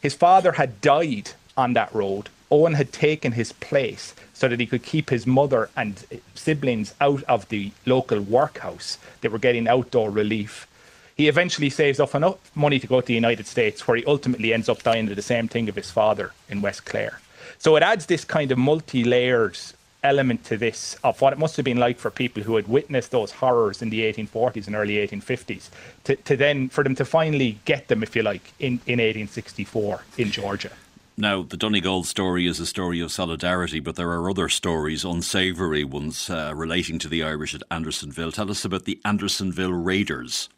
His 0.00 0.14
father 0.14 0.52
had 0.52 0.80
died 0.80 1.32
on 1.56 1.74
that 1.74 1.94
road. 1.94 2.30
Owen 2.50 2.74
had 2.74 2.92
taken 2.92 3.32
his 3.32 3.52
place 3.52 4.14
so 4.34 4.48
that 4.48 4.60
he 4.60 4.66
could 4.66 4.82
keep 4.82 5.10
his 5.10 5.26
mother 5.26 5.70
and 5.76 6.04
siblings 6.34 6.94
out 7.00 7.22
of 7.24 7.48
the 7.48 7.70
local 7.86 8.20
workhouse. 8.20 8.98
They 9.20 9.28
were 9.28 9.38
getting 9.38 9.68
outdoor 9.68 10.10
relief. 10.10 10.66
He 11.16 11.28
eventually 11.28 11.70
saves 11.70 12.00
up 12.00 12.14
enough 12.14 12.38
money 12.56 12.78
to 12.78 12.86
go 12.86 13.00
to 13.00 13.06
the 13.06 13.14
United 13.14 13.46
States, 13.46 13.86
where 13.86 13.98
he 13.98 14.04
ultimately 14.06 14.52
ends 14.52 14.68
up 14.68 14.82
dying 14.82 15.08
of 15.08 15.16
the 15.16 15.22
same 15.22 15.48
thing 15.48 15.68
of 15.68 15.76
his 15.76 15.90
father 15.90 16.32
in 16.48 16.62
West 16.62 16.86
Clare. 16.86 17.20
So 17.58 17.76
it 17.76 17.82
adds 17.82 18.06
this 18.06 18.24
kind 18.24 18.50
of 18.50 18.58
multi 18.58 19.04
layered 19.04 19.58
element 20.02 20.44
to 20.44 20.56
this 20.56 20.96
of 21.04 21.20
what 21.20 21.32
it 21.32 21.38
must 21.38 21.56
have 21.56 21.64
been 21.64 21.76
like 21.76 21.98
for 21.98 22.10
people 22.10 22.42
who 22.42 22.56
had 22.56 22.66
witnessed 22.66 23.10
those 23.10 23.32
horrors 23.32 23.82
in 23.82 23.90
the 23.90 24.00
1840s 24.00 24.66
and 24.66 24.74
early 24.74 24.94
1850s 24.94 25.68
to, 26.04 26.16
to 26.16 26.36
then 26.36 26.70
for 26.70 26.82
them 26.82 26.94
to 26.94 27.04
finally 27.04 27.58
get 27.66 27.88
them 27.88 28.02
if 28.02 28.16
you 28.16 28.22
like 28.22 28.54
in, 28.58 28.80
in 28.86 28.98
1864 28.98 30.02
in 30.16 30.30
georgia 30.30 30.70
now, 31.16 31.42
the 31.42 31.56
Donegal 31.56 32.04
story 32.04 32.46
is 32.46 32.60
a 32.60 32.66
story 32.66 33.00
of 33.00 33.12
solidarity, 33.12 33.80
but 33.80 33.96
there 33.96 34.10
are 34.10 34.30
other 34.30 34.48
stories, 34.48 35.04
unsavoury 35.04 35.84
ones, 35.84 36.30
uh, 36.30 36.52
relating 36.54 36.98
to 37.00 37.08
the 37.08 37.22
Irish 37.22 37.54
at 37.54 37.62
Andersonville. 37.70 38.32
Tell 38.32 38.50
us 38.50 38.64
about 38.64 38.84
the 38.84 38.98
Andersonville 39.04 39.72
Raiders. 39.72 40.48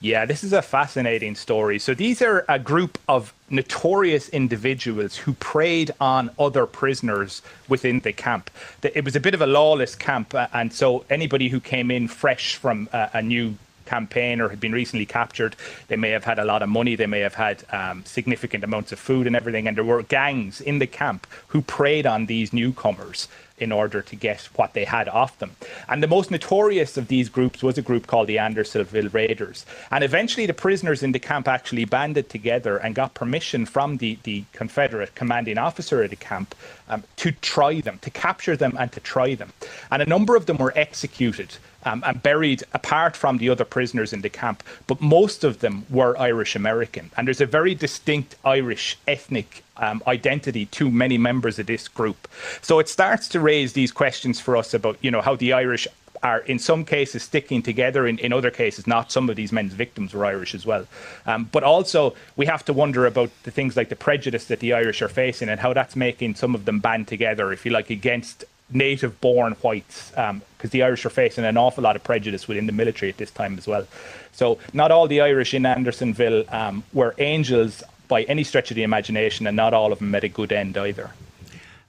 Yeah, 0.00 0.24
this 0.24 0.44
is 0.44 0.52
a 0.52 0.62
fascinating 0.62 1.34
story. 1.34 1.78
So, 1.78 1.94
these 1.94 2.22
are 2.22 2.44
a 2.48 2.58
group 2.58 2.98
of 3.08 3.32
notorious 3.50 4.28
individuals 4.28 5.16
who 5.16 5.32
preyed 5.34 5.90
on 6.00 6.30
other 6.38 6.66
prisoners 6.66 7.42
within 7.68 8.00
the 8.00 8.12
camp. 8.12 8.50
It 8.82 9.04
was 9.04 9.16
a 9.16 9.20
bit 9.20 9.34
of 9.34 9.40
a 9.40 9.46
lawless 9.46 9.94
camp, 9.94 10.34
uh, 10.34 10.46
and 10.52 10.72
so 10.72 11.04
anybody 11.10 11.48
who 11.48 11.60
came 11.60 11.90
in 11.90 12.06
fresh 12.06 12.54
from 12.54 12.88
a 12.92 13.22
new 13.22 13.56
campaign 13.84 14.40
or 14.40 14.48
had 14.48 14.60
been 14.60 14.72
recently 14.72 15.06
captured. 15.06 15.56
They 15.88 15.96
may 15.96 16.10
have 16.10 16.24
had 16.24 16.38
a 16.38 16.44
lot 16.44 16.62
of 16.62 16.68
money. 16.68 16.96
They 16.96 17.06
may 17.06 17.20
have 17.20 17.34
had 17.34 17.64
um, 17.72 18.04
significant 18.04 18.64
amounts 18.64 18.92
of 18.92 18.98
food 18.98 19.26
and 19.26 19.36
everything. 19.36 19.66
And 19.66 19.76
there 19.76 19.84
were 19.84 20.02
gangs 20.02 20.60
in 20.60 20.78
the 20.78 20.86
camp 20.86 21.26
who 21.48 21.62
preyed 21.62 22.06
on 22.06 22.26
these 22.26 22.52
newcomers 22.52 23.28
in 23.58 23.70
order 23.70 24.02
to 24.02 24.16
get 24.16 24.40
what 24.56 24.72
they 24.72 24.84
had 24.84 25.08
off 25.08 25.38
them. 25.38 25.52
And 25.88 26.02
the 26.02 26.08
most 26.08 26.30
notorious 26.30 26.96
of 26.96 27.08
these 27.08 27.28
groups 27.28 27.62
was 27.62 27.78
a 27.78 27.82
group 27.82 28.06
called 28.06 28.26
the 28.26 28.38
Andersonville 28.38 29.10
Raiders. 29.10 29.64
And 29.90 30.02
eventually 30.02 30.46
the 30.46 30.54
prisoners 30.54 31.02
in 31.02 31.12
the 31.12 31.20
camp 31.20 31.46
actually 31.46 31.84
banded 31.84 32.28
together 32.28 32.78
and 32.78 32.94
got 32.94 33.14
permission 33.14 33.64
from 33.64 33.98
the, 33.98 34.18
the 34.24 34.44
Confederate 34.52 35.14
commanding 35.14 35.58
officer 35.58 36.02
of 36.02 36.10
the 36.10 36.16
camp 36.16 36.54
um, 36.88 37.04
to 37.16 37.30
try 37.30 37.80
them, 37.80 37.98
to 38.02 38.10
capture 38.10 38.56
them 38.56 38.76
and 38.78 38.90
to 38.92 39.00
try 39.00 39.34
them. 39.34 39.52
And 39.90 40.02
a 40.02 40.06
number 40.06 40.34
of 40.34 40.46
them 40.46 40.58
were 40.58 40.72
executed 40.74 41.56
um, 41.84 42.02
and 42.06 42.22
buried 42.22 42.62
apart 42.72 43.16
from 43.16 43.38
the 43.38 43.48
other 43.48 43.64
prisoners 43.64 44.12
in 44.12 44.22
the 44.22 44.30
camp, 44.30 44.62
but 44.86 45.00
most 45.00 45.44
of 45.44 45.60
them 45.60 45.86
were 45.90 46.18
Irish 46.18 46.56
American. 46.56 47.10
And 47.16 47.26
there's 47.26 47.40
a 47.40 47.46
very 47.46 47.74
distinct 47.74 48.36
Irish 48.44 48.98
ethnic 49.06 49.62
um, 49.76 50.02
identity 50.06 50.66
to 50.66 50.90
many 50.90 51.18
members 51.18 51.58
of 51.58 51.66
this 51.66 51.88
group. 51.88 52.28
So 52.62 52.78
it 52.78 52.88
starts 52.88 53.28
to 53.28 53.40
raise 53.40 53.72
these 53.72 53.92
questions 53.92 54.40
for 54.40 54.56
us 54.56 54.74
about, 54.74 54.96
you 55.00 55.10
know, 55.10 55.20
how 55.20 55.36
the 55.36 55.52
Irish 55.52 55.86
are 56.22 56.40
in 56.40 56.58
some 56.58 56.84
cases 56.84 57.22
sticking 57.22 57.62
together, 57.62 58.06
in, 58.06 58.18
in 58.18 58.32
other 58.32 58.50
cases 58.50 58.86
not. 58.86 59.12
Some 59.12 59.28
of 59.28 59.36
these 59.36 59.52
men's 59.52 59.74
victims 59.74 60.14
were 60.14 60.24
Irish 60.24 60.54
as 60.54 60.64
well. 60.64 60.86
Um, 61.26 61.50
but 61.52 61.62
also, 61.62 62.14
we 62.36 62.46
have 62.46 62.64
to 62.64 62.72
wonder 62.72 63.04
about 63.04 63.30
the 63.42 63.50
things 63.50 63.76
like 63.76 63.90
the 63.90 63.96
prejudice 63.96 64.46
that 64.46 64.60
the 64.60 64.72
Irish 64.72 65.02
are 65.02 65.08
facing 65.08 65.50
and 65.50 65.60
how 65.60 65.74
that's 65.74 65.94
making 65.94 66.36
some 66.36 66.54
of 66.54 66.64
them 66.64 66.80
band 66.80 67.08
together, 67.08 67.52
if 67.52 67.66
you 67.66 67.72
like, 67.72 67.90
against 67.90 68.44
native 68.70 69.20
born 69.20 69.52
whites 69.62 70.10
because 70.10 70.30
um, 70.30 70.42
the 70.70 70.82
Irish 70.82 71.04
are 71.04 71.10
facing 71.10 71.44
an 71.44 71.56
awful 71.56 71.84
lot 71.84 71.96
of 71.96 72.04
prejudice 72.04 72.48
within 72.48 72.66
the 72.66 72.72
military 72.72 73.10
at 73.10 73.18
this 73.18 73.30
time 73.30 73.58
as 73.58 73.66
well. 73.66 73.86
So, 74.32 74.58
not 74.72 74.90
all 74.90 75.06
the 75.06 75.20
Irish 75.20 75.54
in 75.54 75.64
Andersonville 75.64 76.44
um, 76.48 76.82
were 76.92 77.14
angels 77.18 77.82
by 78.08 78.22
any 78.24 78.44
stretch 78.44 78.70
of 78.70 78.74
the 78.74 78.82
imagination, 78.82 79.46
and 79.46 79.56
not 79.56 79.74
all 79.74 79.92
of 79.92 79.98
them 79.98 80.10
met 80.10 80.24
a 80.24 80.28
good 80.28 80.52
end 80.52 80.76
either. 80.76 81.10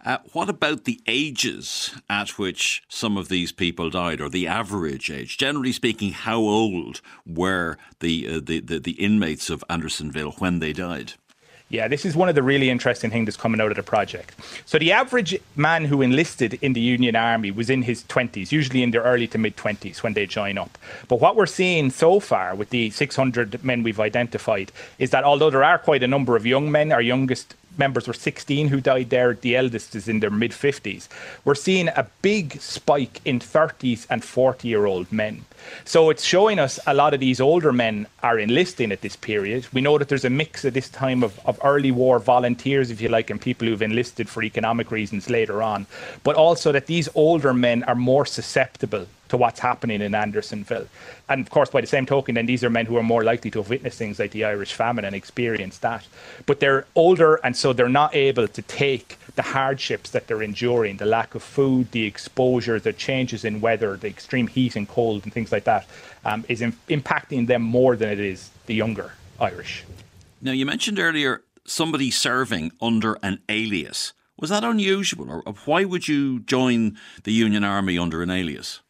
Uh, 0.05 0.19
what 0.33 0.49
about 0.49 0.83
the 0.83 1.01
ages 1.07 1.95
at 2.07 2.37
which 2.37 2.83
some 2.87 3.17
of 3.17 3.27
these 3.27 3.51
people 3.51 3.89
died, 3.89 4.21
or 4.21 4.29
the 4.29 4.47
average 4.47 5.09
age? 5.09 5.37
Generally 5.37 5.71
speaking, 5.71 6.11
how 6.11 6.37
old 6.37 7.01
were 7.25 7.77
the, 8.01 8.27
uh, 8.27 8.39
the, 8.43 8.59
the, 8.59 8.79
the 8.79 8.91
inmates 8.91 9.49
of 9.49 9.63
Andersonville 9.67 10.35
when 10.37 10.59
they 10.59 10.73
died? 10.73 11.13
Yeah, 11.69 11.87
this 11.87 12.05
is 12.05 12.15
one 12.15 12.29
of 12.29 12.35
the 12.35 12.43
really 12.43 12.69
interesting 12.69 13.09
things 13.09 13.25
that's 13.25 13.37
coming 13.37 13.59
out 13.59 13.71
of 13.71 13.77
the 13.77 13.83
project. 13.83 14.35
So, 14.65 14.77
the 14.77 14.91
average 14.91 15.35
man 15.55 15.85
who 15.85 16.03
enlisted 16.03 16.59
in 16.61 16.73
the 16.73 16.79
Union 16.79 17.15
Army 17.15 17.49
was 17.49 17.71
in 17.71 17.81
his 17.81 18.03
20s, 18.03 18.51
usually 18.51 18.83
in 18.83 18.91
their 18.91 19.01
early 19.01 19.27
to 19.29 19.39
mid 19.39 19.57
20s 19.57 20.03
when 20.03 20.13
they 20.13 20.27
join 20.27 20.59
up. 20.59 20.77
But 21.07 21.21
what 21.21 21.35
we're 21.35 21.47
seeing 21.47 21.89
so 21.89 22.19
far 22.19 22.53
with 22.53 22.69
the 22.69 22.91
600 22.91 23.63
men 23.63 23.81
we've 23.81 23.99
identified 23.99 24.71
is 24.99 25.09
that 25.09 25.23
although 25.23 25.49
there 25.49 25.63
are 25.63 25.79
quite 25.79 26.03
a 26.03 26.07
number 26.07 26.35
of 26.35 26.45
young 26.45 26.71
men, 26.71 26.91
our 26.91 27.01
youngest 27.01 27.55
members 27.77 28.07
were 28.07 28.13
16 28.13 28.67
who 28.67 28.81
died 28.81 29.09
there. 29.09 29.33
The 29.33 29.55
eldest 29.55 29.95
is 29.95 30.07
in 30.07 30.19
their 30.19 30.29
mid 30.29 30.51
50s. 30.51 31.07
We're 31.43 31.55
seeing 31.55 31.87
a 31.89 32.07
big 32.21 32.59
spike 32.61 33.21
in 33.25 33.39
30s 33.39 34.05
and 34.09 34.23
40 34.23 34.67
year 34.67 34.85
old 34.85 35.11
men. 35.11 35.45
So 35.83 36.09
it's 36.09 36.23
showing 36.23 36.59
us 36.59 36.79
a 36.85 36.93
lot 36.93 37.13
of 37.13 37.19
these 37.19 37.41
older 37.41 37.71
men 37.71 38.07
are 38.21 38.37
enlisting 38.37 38.91
at 38.91 39.01
this 39.01 39.15
period. 39.15 39.67
We 39.73 39.81
know 39.81 39.97
that 39.97 40.09
there's 40.09 40.25
a 40.25 40.29
mix 40.29 40.63
at 40.65 40.73
this 40.73 40.89
time 40.89 41.23
of, 41.23 41.39
of 41.45 41.59
early 41.63 41.91
war 41.91 42.19
volunteers, 42.19 42.91
if 42.91 43.01
you 43.01 43.09
like, 43.09 43.29
and 43.29 43.41
people 43.41 43.67
who've 43.67 43.81
enlisted 43.81 44.29
for 44.29 44.43
economic 44.43 44.91
reasons 44.91 45.29
later 45.29 45.63
on, 45.63 45.87
but 46.23 46.35
also 46.35 46.71
that 46.71 46.87
these 46.87 47.09
older 47.15 47.53
men 47.53 47.83
are 47.83 47.95
more 47.95 48.25
susceptible 48.25 49.07
to 49.29 49.37
what's 49.37 49.59
happening 49.59 50.01
in 50.01 50.13
Andersonville. 50.13 50.87
And 51.27 51.41
of 51.41 51.49
course, 51.49 51.69
by 51.69 51.81
the 51.81 51.87
same 51.87 52.05
token, 52.05 52.35
then 52.35 52.45
these 52.45 52.63
are 52.63 52.69
men 52.69 52.85
who 52.85 52.97
are 52.97 53.03
more 53.03 53.23
likely 53.23 53.51
to 53.51 53.59
have 53.59 53.69
witnessed 53.69 53.97
things 53.97 54.19
like 54.19 54.31
the 54.31 54.45
Irish 54.45 54.73
famine 54.73 55.05
and 55.05 55.15
experienced 55.15 55.81
that. 55.81 56.07
But 56.45 56.59
they're 56.59 56.85
older, 56.95 57.35
and 57.43 57.55
so 57.55 57.73
they're 57.73 57.89
not 57.89 58.15
able 58.15 58.47
to 58.47 58.61
take 58.61 59.17
the 59.35 59.41
hardships 59.41 60.11
that 60.11 60.27
they're 60.27 60.43
enduring 60.43 60.97
the 60.97 61.05
lack 61.05 61.35
of 61.35 61.43
food, 61.43 61.91
the 61.91 62.05
exposure, 62.05 62.79
the 62.79 62.93
changes 62.93 63.43
in 63.43 63.61
weather, 63.61 63.97
the 63.97 64.07
extreme 64.07 64.47
heat 64.47 64.75
and 64.75 64.87
cold, 64.87 65.23
and 65.23 65.33
things 65.33 65.51
like 65.51 65.65
that 65.65 65.85
um, 66.23 66.45
is 66.47 66.61
in- 66.61 66.77
impacting 66.89 67.47
them 67.47 67.61
more 67.61 67.95
than 67.95 68.09
it 68.09 68.19
is 68.19 68.49
the 68.67 68.75
younger 68.75 69.13
Irish. 69.39 69.83
Now, 70.41 70.51
you 70.51 70.65
mentioned 70.65 70.99
earlier 70.99 71.41
somebody 71.65 72.11
serving 72.11 72.71
under 72.81 73.17
an 73.23 73.39
alias. 73.49 74.13
Was 74.37 74.49
that 74.49 74.63
unusual, 74.63 75.31
or 75.31 75.53
why 75.65 75.85
would 75.85 76.07
you 76.07 76.39
join 76.41 76.97
the 77.23 77.31
Union 77.31 77.63
Army 77.63 77.97
under 77.97 78.21
an 78.21 78.29
alias? 78.29 78.81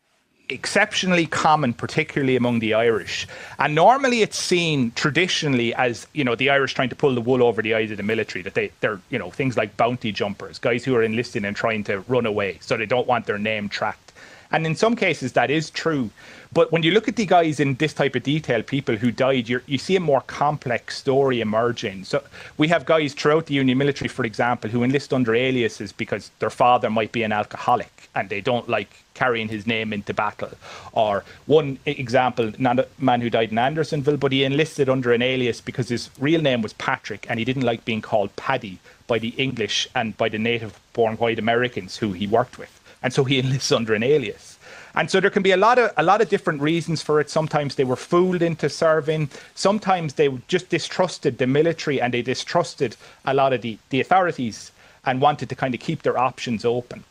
Exceptionally 0.50 1.26
common, 1.26 1.74
particularly 1.74 2.36
among 2.36 2.60
the 2.60 2.74
Irish. 2.74 3.28
And 3.60 3.76
normally 3.76 4.22
it's 4.22 4.38
seen 4.38 4.92
traditionally 4.92 5.74
as, 5.76 6.08
you 6.14 6.24
know, 6.24 6.36
the 6.36 6.50
Irish 6.50 6.74
trying 6.74 6.90
to 6.90 6.96
pull 6.96 7.16
the 7.16 7.22
wool 7.22 7.44
over 7.44 7.62
the 7.62 7.74
eyes 7.74 7.92
of 7.92 7.98
the 7.98 8.04
military, 8.04 8.44
that 8.44 8.54
they, 8.54 8.72
they're, 8.80 9.00
you 9.10 9.20
know, 9.20 9.32
things 9.32 9.58
like 9.58 9.76
bounty 9.78 10.12
jumpers, 10.12 10.60
guys 10.60 10.84
who 10.84 10.96
are 10.96 11.04
enlisting 11.04 11.46
and 11.46 11.56
trying 11.56 11.84
to 11.86 12.00
run 12.02 12.26
away, 12.26 12.58
so 12.62 12.78
they 12.78 12.86
don't 12.86 13.08
want 13.08 13.26
their 13.26 13.40
name 13.40 13.70
tracked. 13.70 14.05
And 14.52 14.66
in 14.66 14.76
some 14.76 14.96
cases 14.96 15.34
that 15.34 15.50
is 15.50 15.70
true. 15.70 16.12
But 16.54 16.72
when 16.72 16.84
you 16.84 16.92
look 16.92 17.10
at 17.10 17.18
the 17.18 17.26
guys 17.26 17.60
in 17.60 17.76
this 17.76 17.94
type 17.94 18.16
of 18.16 18.24
detail, 18.24 18.64
people 18.64 18.96
who 18.96 19.12
died, 19.12 19.50
you 19.50 19.78
see 19.78 19.98
a 19.98 20.00
more 20.00 20.22
complex 20.22 20.98
story 20.98 21.42
emerging. 21.42 22.06
So 22.06 22.24
we 22.58 22.70
have 22.70 22.86
guys 22.86 23.14
throughout 23.14 23.48
the 23.48 23.56
Union 23.56 23.78
military, 23.78 24.08
for 24.08 24.24
example, 24.24 24.70
who 24.70 24.84
enlist 24.84 25.14
under 25.14 25.36
aliases 25.36 25.92
because 25.92 26.32
their 26.40 26.50
father 26.50 26.90
might 26.90 27.12
be 27.12 27.24
an 27.24 27.34
alcoholic 27.34 28.10
and 28.16 28.30
they 28.30 28.40
don't 28.40 28.70
like 28.70 29.04
carrying 29.16 29.50
his 29.50 29.68
name 29.68 29.92
into 29.92 30.14
battle. 30.14 30.52
Or 30.94 31.26
one 31.46 31.78
example, 31.86 32.54
a 32.58 32.86
man 32.98 33.22
who 33.22 33.30
died 33.30 33.52
in 33.52 33.58
Andersonville, 33.58 34.18
but 34.18 34.32
he 34.32 34.46
enlisted 34.46 34.88
under 34.88 35.12
an 35.12 35.22
alias 35.22 35.60
because 35.60 35.90
his 35.90 36.10
real 36.20 36.42
name 36.42 36.62
was 36.62 36.74
Patrick 36.74 37.26
and 37.30 37.40
he 37.40 37.46
didn't 37.46 37.64
like 37.64 37.84
being 37.84 38.02
called 38.02 38.34
Paddy 38.38 38.80
by 39.08 39.20
the 39.20 39.30
English 39.30 39.90
and 39.94 40.16
by 40.16 40.30
the 40.30 40.40
native 40.40 40.80
born 40.94 41.18
white 41.18 41.40
Americans 41.40 41.98
who 41.98 42.14
he 42.14 42.28
worked 42.28 42.58
with. 42.58 42.75
And 43.06 43.14
so 43.14 43.24
he 43.24 43.40
enlists 43.44 43.72
under 43.72 43.94
an 43.94 44.04
alias. 44.04 44.58
And 44.96 45.12
so 45.12 45.20
there 45.20 45.30
can 45.30 45.44
be 45.44 45.52
a 45.52 45.58
lot 45.58 45.78
of 45.78 45.92
a 45.98 46.04
lot 46.04 46.22
of 46.22 46.30
different 46.30 46.62
reasons 46.62 47.02
for 47.02 47.20
it. 47.20 47.30
Sometimes 47.30 47.76
they 47.76 47.84
were 47.84 47.98
fooled 47.98 48.42
into 48.42 48.68
serving. 48.70 49.30
Sometimes 49.54 50.14
they 50.14 50.30
just 50.48 50.70
distrusted 50.70 51.38
the 51.38 51.48
military 51.48 52.02
and 52.02 52.14
they 52.14 52.22
distrusted 52.22 52.96
a 53.26 53.34
lot 53.34 53.54
of 53.54 53.62
the, 53.62 53.78
the 53.90 54.02
authorities 54.02 54.72
and 55.06 55.22
wanted 55.22 55.50
to 55.50 55.56
kind 55.56 55.76
of 55.76 55.82
keep 55.82 56.02
their 56.02 56.18
options 56.18 56.66
open. 56.66 57.04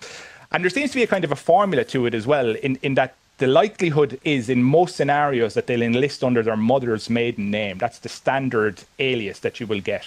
And 0.51 0.65
there 0.65 0.71
seems 0.71 0.91
to 0.91 0.97
be 0.97 1.03
a 1.03 1.07
kind 1.07 1.25
of 1.25 1.31
a 1.31 1.37
formula 1.37 1.85
to 1.85 2.07
it 2.07 2.15
as 2.15 2.27
well, 2.27 2.57
in, 2.57 2.77
in 2.83 2.95
that 2.95 3.15
the 3.39 3.47
likelihood 3.47 4.21
is 4.25 4.49
in 4.49 4.63
most 4.63 4.97
scenarios 4.97 5.55
that 5.55 5.67
they'll 5.67 5.83
enlist 5.83 6.23
under 6.23 6.43
their 6.43 6.57
mother's 6.57 7.11
maiden 7.11 7.51
name. 7.51 7.79
That's 7.79 7.99
the 7.99 8.09
standard 8.09 8.83
alias 8.99 9.41
that 9.41 9.59
you 9.59 9.67
will 9.67 9.81
get. 9.81 10.07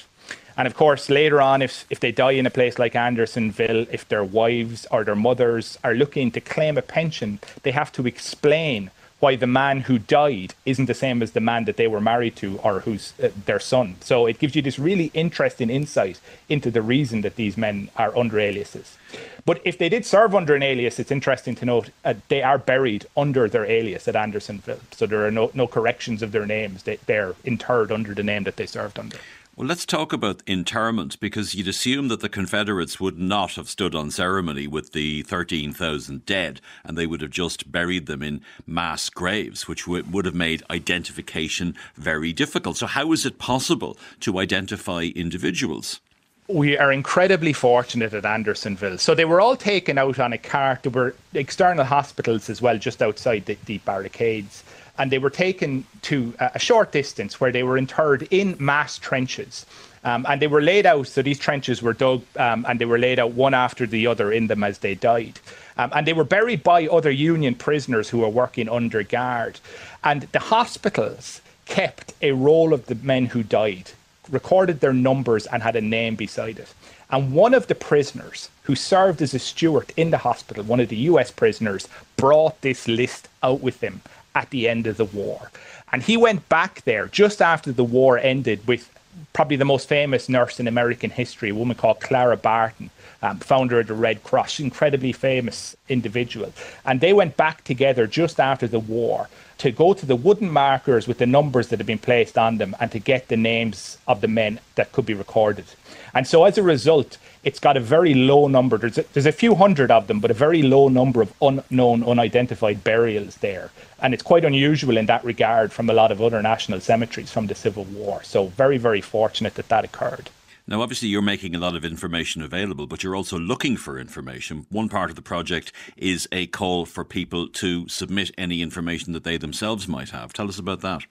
And 0.55 0.65
of 0.65 0.75
course, 0.75 1.09
later 1.09 1.39
on, 1.39 1.61
if, 1.61 1.85
if 1.89 1.99
they 1.99 2.11
die 2.11 2.31
in 2.31 2.47
a 2.47 2.49
place 2.49 2.79
like 2.79 2.95
Andersonville, 2.95 3.85
if 3.91 4.07
their 4.07 4.23
wives 4.23 4.87
or 4.89 5.03
their 5.03 5.15
mothers 5.15 5.77
are 5.83 5.93
looking 5.93 6.31
to 6.31 6.41
claim 6.41 6.77
a 6.77 6.81
pension, 6.81 7.39
they 7.61 7.71
have 7.71 7.91
to 7.93 8.07
explain 8.07 8.89
why 9.19 9.35
the 9.35 9.47
man 9.47 9.81
who 9.81 9.97
died 9.97 10.53
isn't 10.65 10.85
the 10.85 10.93
same 10.93 11.23
as 11.23 11.31
the 11.31 11.39
man 11.39 11.65
that 11.65 11.77
they 11.77 11.87
were 11.87 12.01
married 12.01 12.35
to 12.35 12.59
or 12.59 12.81
who's 12.81 13.13
uh, 13.21 13.29
their 13.45 13.59
son. 13.59 13.95
So 14.01 14.27
it 14.27 14.39
gives 14.39 14.55
you 14.55 14.61
this 14.61 14.77
really 14.77 15.09
interesting 15.13 15.69
insight 15.69 16.19
into 16.47 16.69
the 16.69 16.81
reason 16.81 17.21
that 17.21 17.35
these 17.35 17.57
men 17.57 17.89
are 17.95 18.15
under 18.15 18.39
aliases. 18.39 18.97
But 19.45 19.61
if 19.63 19.77
they 19.77 19.89
did 19.89 20.05
serve 20.05 20.35
under 20.35 20.55
an 20.55 20.61
alias, 20.61 20.99
it's 20.99 21.11
interesting 21.11 21.55
to 21.55 21.65
note 21.65 21.89
uh, 22.03 22.15
they 22.27 22.43
are 22.43 22.57
buried 22.57 23.07
under 23.15 23.47
their 23.49 23.65
alias 23.65 24.07
at 24.07 24.15
Andersonville. 24.15 24.81
So 24.91 25.07
there 25.07 25.25
are 25.25 25.31
no, 25.31 25.49
no 25.53 25.67
corrections 25.67 26.21
of 26.21 26.31
their 26.31 26.45
names. 26.45 26.83
They, 26.83 26.97
they're 27.05 27.33
interred 27.43 27.91
under 27.91 28.13
the 28.13 28.23
name 28.23 28.43
that 28.43 28.57
they 28.57 28.65
served 28.65 28.99
under. 28.99 29.17
Well, 29.57 29.67
let's 29.67 29.87
talk 29.87 30.13
about 30.13 30.43
interment 30.45 31.19
because 31.19 31.55
you'd 31.55 31.67
assume 31.67 32.09
that 32.09 32.19
the 32.19 32.29
Confederates 32.29 32.99
would 32.99 33.17
not 33.17 33.55
have 33.55 33.67
stood 33.67 33.95
on 33.95 34.11
ceremony 34.11 34.67
with 34.67 34.91
the 34.91 35.23
13,000 35.23 36.27
dead 36.27 36.61
and 36.83 36.95
they 36.95 37.07
would 37.07 37.21
have 37.21 37.31
just 37.31 37.71
buried 37.71 38.05
them 38.05 38.21
in 38.21 38.41
mass 38.67 39.09
graves, 39.09 39.67
which 39.67 39.87
would 39.87 40.25
have 40.25 40.35
made 40.35 40.61
identification 40.69 41.73
very 41.95 42.33
difficult. 42.33 42.77
So, 42.77 42.85
how 42.85 43.11
is 43.13 43.25
it 43.25 43.39
possible 43.39 43.97
to 44.19 44.37
identify 44.37 45.05
individuals? 45.15 46.01
We 46.47 46.77
are 46.77 46.91
incredibly 46.91 47.53
fortunate 47.53 48.13
at 48.13 48.25
Andersonville. 48.25 48.97
So 48.97 49.13
they 49.13 49.25
were 49.25 49.41
all 49.41 49.57
taken 49.57 49.97
out 49.97 50.17
on 50.19 50.31
a 50.31 50.37
cart. 50.37 50.83
There 50.83 50.91
were 50.91 51.15
external 51.33 51.83
hospitals 51.83 52.49
as 52.49 52.61
well, 52.61 52.77
just 52.77 53.01
outside 53.01 53.45
the, 53.45 53.57
the 53.65 53.79
barricades 53.79 54.63
and 54.97 55.11
they 55.11 55.19
were 55.19 55.29
taken 55.29 55.85
to 56.03 56.33
a 56.39 56.59
short 56.59 56.91
distance 56.91 57.39
where 57.39 57.51
they 57.51 57.63
were 57.63 57.77
interred 57.77 58.27
in 58.31 58.55
mass 58.59 58.97
trenches. 58.97 59.65
Um, 60.03 60.25
and 60.29 60.41
they 60.41 60.47
were 60.47 60.61
laid 60.61 60.85
out, 60.85 61.07
so 61.07 61.21
these 61.21 61.39
trenches 61.39 61.81
were 61.81 61.93
dug 61.93 62.23
um, 62.37 62.65
and 62.67 62.79
they 62.79 62.85
were 62.85 62.99
laid 62.99 63.19
out 63.19 63.33
one 63.33 63.53
after 63.53 63.85
the 63.85 64.07
other 64.07 64.31
in 64.31 64.47
them 64.47 64.63
as 64.63 64.79
they 64.79 64.95
died. 64.95 65.39
Um, 65.77 65.91
and 65.93 66.07
they 66.07 66.13
were 66.13 66.23
buried 66.23 66.63
by 66.63 66.87
other 66.87 67.11
Union 67.11 67.55
prisoners 67.55 68.09
who 68.09 68.19
were 68.19 68.29
working 68.29 68.69
under 68.69 69.03
guard. 69.03 69.59
And 70.03 70.23
the 70.31 70.39
hospitals 70.39 71.41
kept 71.65 72.13
a 72.21 72.31
roll 72.31 72.73
of 72.73 72.85
the 72.85 72.95
men 72.95 73.25
who 73.25 73.43
died, 73.43 73.91
recorded 74.29 74.79
their 74.79 74.93
numbers, 74.93 75.45
and 75.47 75.63
had 75.63 75.75
a 75.75 75.81
name 75.81 76.15
beside 76.15 76.59
it. 76.59 76.73
And 77.09 77.31
one 77.33 77.53
of 77.53 77.67
the 77.67 77.75
prisoners 77.75 78.49
who 78.63 78.75
served 78.75 79.21
as 79.21 79.33
a 79.33 79.39
steward 79.39 79.93
in 79.95 80.11
the 80.11 80.17
hospital, 80.17 80.63
one 80.63 80.79
of 80.79 80.89
the 80.89 80.97
US 81.11 81.31
prisoners, 81.31 81.87
brought 82.17 82.59
this 82.61 82.87
list 82.87 83.29
out 83.41 83.61
with 83.61 83.81
him 83.81 84.01
at 84.35 84.49
the 84.49 84.67
end 84.67 84.87
of 84.87 84.97
the 84.97 85.05
war. 85.05 85.51
And 85.91 86.03
he 86.03 86.17
went 86.17 86.49
back 86.49 86.83
there 86.83 87.07
just 87.07 87.41
after 87.41 87.71
the 87.71 87.83
war 87.83 88.17
ended 88.17 88.67
with 88.67 88.91
probably 89.33 89.55
the 89.55 89.65
most 89.65 89.87
famous 89.87 90.29
nurse 90.29 90.59
in 90.59 90.67
American 90.67 91.09
history, 91.09 91.49
a 91.49 91.55
woman 91.55 91.77
called 91.77 92.01
Clara 92.01 92.37
Barton, 92.37 92.89
um, 93.21 93.39
founder 93.39 93.79
of 93.79 93.87
the 93.87 93.93
Red 93.93 94.23
Cross, 94.23 94.59
incredibly 94.59 95.11
famous 95.11 95.75
individual. 95.89 96.53
And 96.85 96.99
they 96.99 97.13
went 97.13 97.37
back 97.37 97.63
together 97.63 98.05
just 98.05 98.39
after 98.39 98.67
the 98.67 98.79
war 98.79 99.27
to 99.57 99.71
go 99.71 99.93
to 99.93 100.05
the 100.05 100.15
wooden 100.15 100.51
markers 100.51 101.07
with 101.07 101.17
the 101.17 101.25
numbers 101.25 101.69
that 101.69 101.79
have 101.79 101.87
been 101.87 101.97
placed 101.97 102.37
on 102.37 102.57
them 102.57 102.75
and 102.79 102.91
to 102.91 102.99
get 102.99 103.27
the 103.27 103.37
names 103.37 103.97
of 104.07 104.21
the 104.21 104.27
men 104.27 104.59
that 104.75 104.91
could 104.91 105.05
be 105.05 105.13
recorded. 105.13 105.65
And 106.13 106.27
so 106.27 106.45
as 106.45 106.57
a 106.57 106.63
result, 106.63 107.17
it's 107.43 107.59
got 107.59 107.77
a 107.77 107.79
very 107.79 108.13
low 108.13 108.47
number. 108.47 108.77
There's 108.77 108.97
a, 108.97 109.05
there's 109.13 109.25
a 109.25 109.31
few 109.31 109.55
hundred 109.55 109.91
of 109.91 110.07
them, 110.07 110.19
but 110.19 110.31
a 110.31 110.33
very 110.33 110.61
low 110.61 110.89
number 110.89 111.21
of 111.21 111.33
unknown, 111.41 112.03
unidentified 112.03 112.83
burials 112.83 113.35
there. 113.37 113.71
And 114.01 114.13
it's 114.13 114.23
quite 114.23 114.45
unusual 114.45 114.97
in 114.97 115.05
that 115.07 115.23
regard 115.23 115.71
from 115.71 115.89
a 115.89 115.93
lot 115.93 116.11
of 116.11 116.21
other 116.21 116.41
national 116.41 116.81
cemeteries 116.81 117.31
from 117.31 117.47
the 117.47 117.55
Civil 117.55 117.85
War. 117.85 118.23
So, 118.23 118.47
very, 118.47 118.77
very 118.77 119.01
fortunate 119.01 119.55
that 119.55 119.69
that 119.69 119.85
occurred. 119.85 120.29
Now, 120.69 120.81
obviously, 120.81 121.07
you're 121.07 121.21
making 121.21 121.55
a 121.55 121.59
lot 121.59 121.77
of 121.77 121.85
information 121.85 122.41
available, 122.41 122.87
but 122.87 123.01
you're 123.01 123.15
also 123.15 123.39
looking 123.39 123.77
for 123.77 123.97
information. 123.97 124.65
One 124.69 124.89
part 124.89 125.09
of 125.09 125.15
the 125.15 125.21
project 125.21 125.71
is 125.95 126.27
a 126.33 126.47
call 126.47 126.85
for 126.85 127.05
people 127.05 127.47
to 127.47 127.87
submit 127.87 128.31
any 128.37 128.61
information 128.61 129.13
that 129.13 129.23
they 129.23 129.37
themselves 129.37 129.87
might 129.87 130.09
have. 130.09 130.33
Tell 130.33 130.49
us 130.49 130.59
about 130.59 130.81
that. 130.81 131.03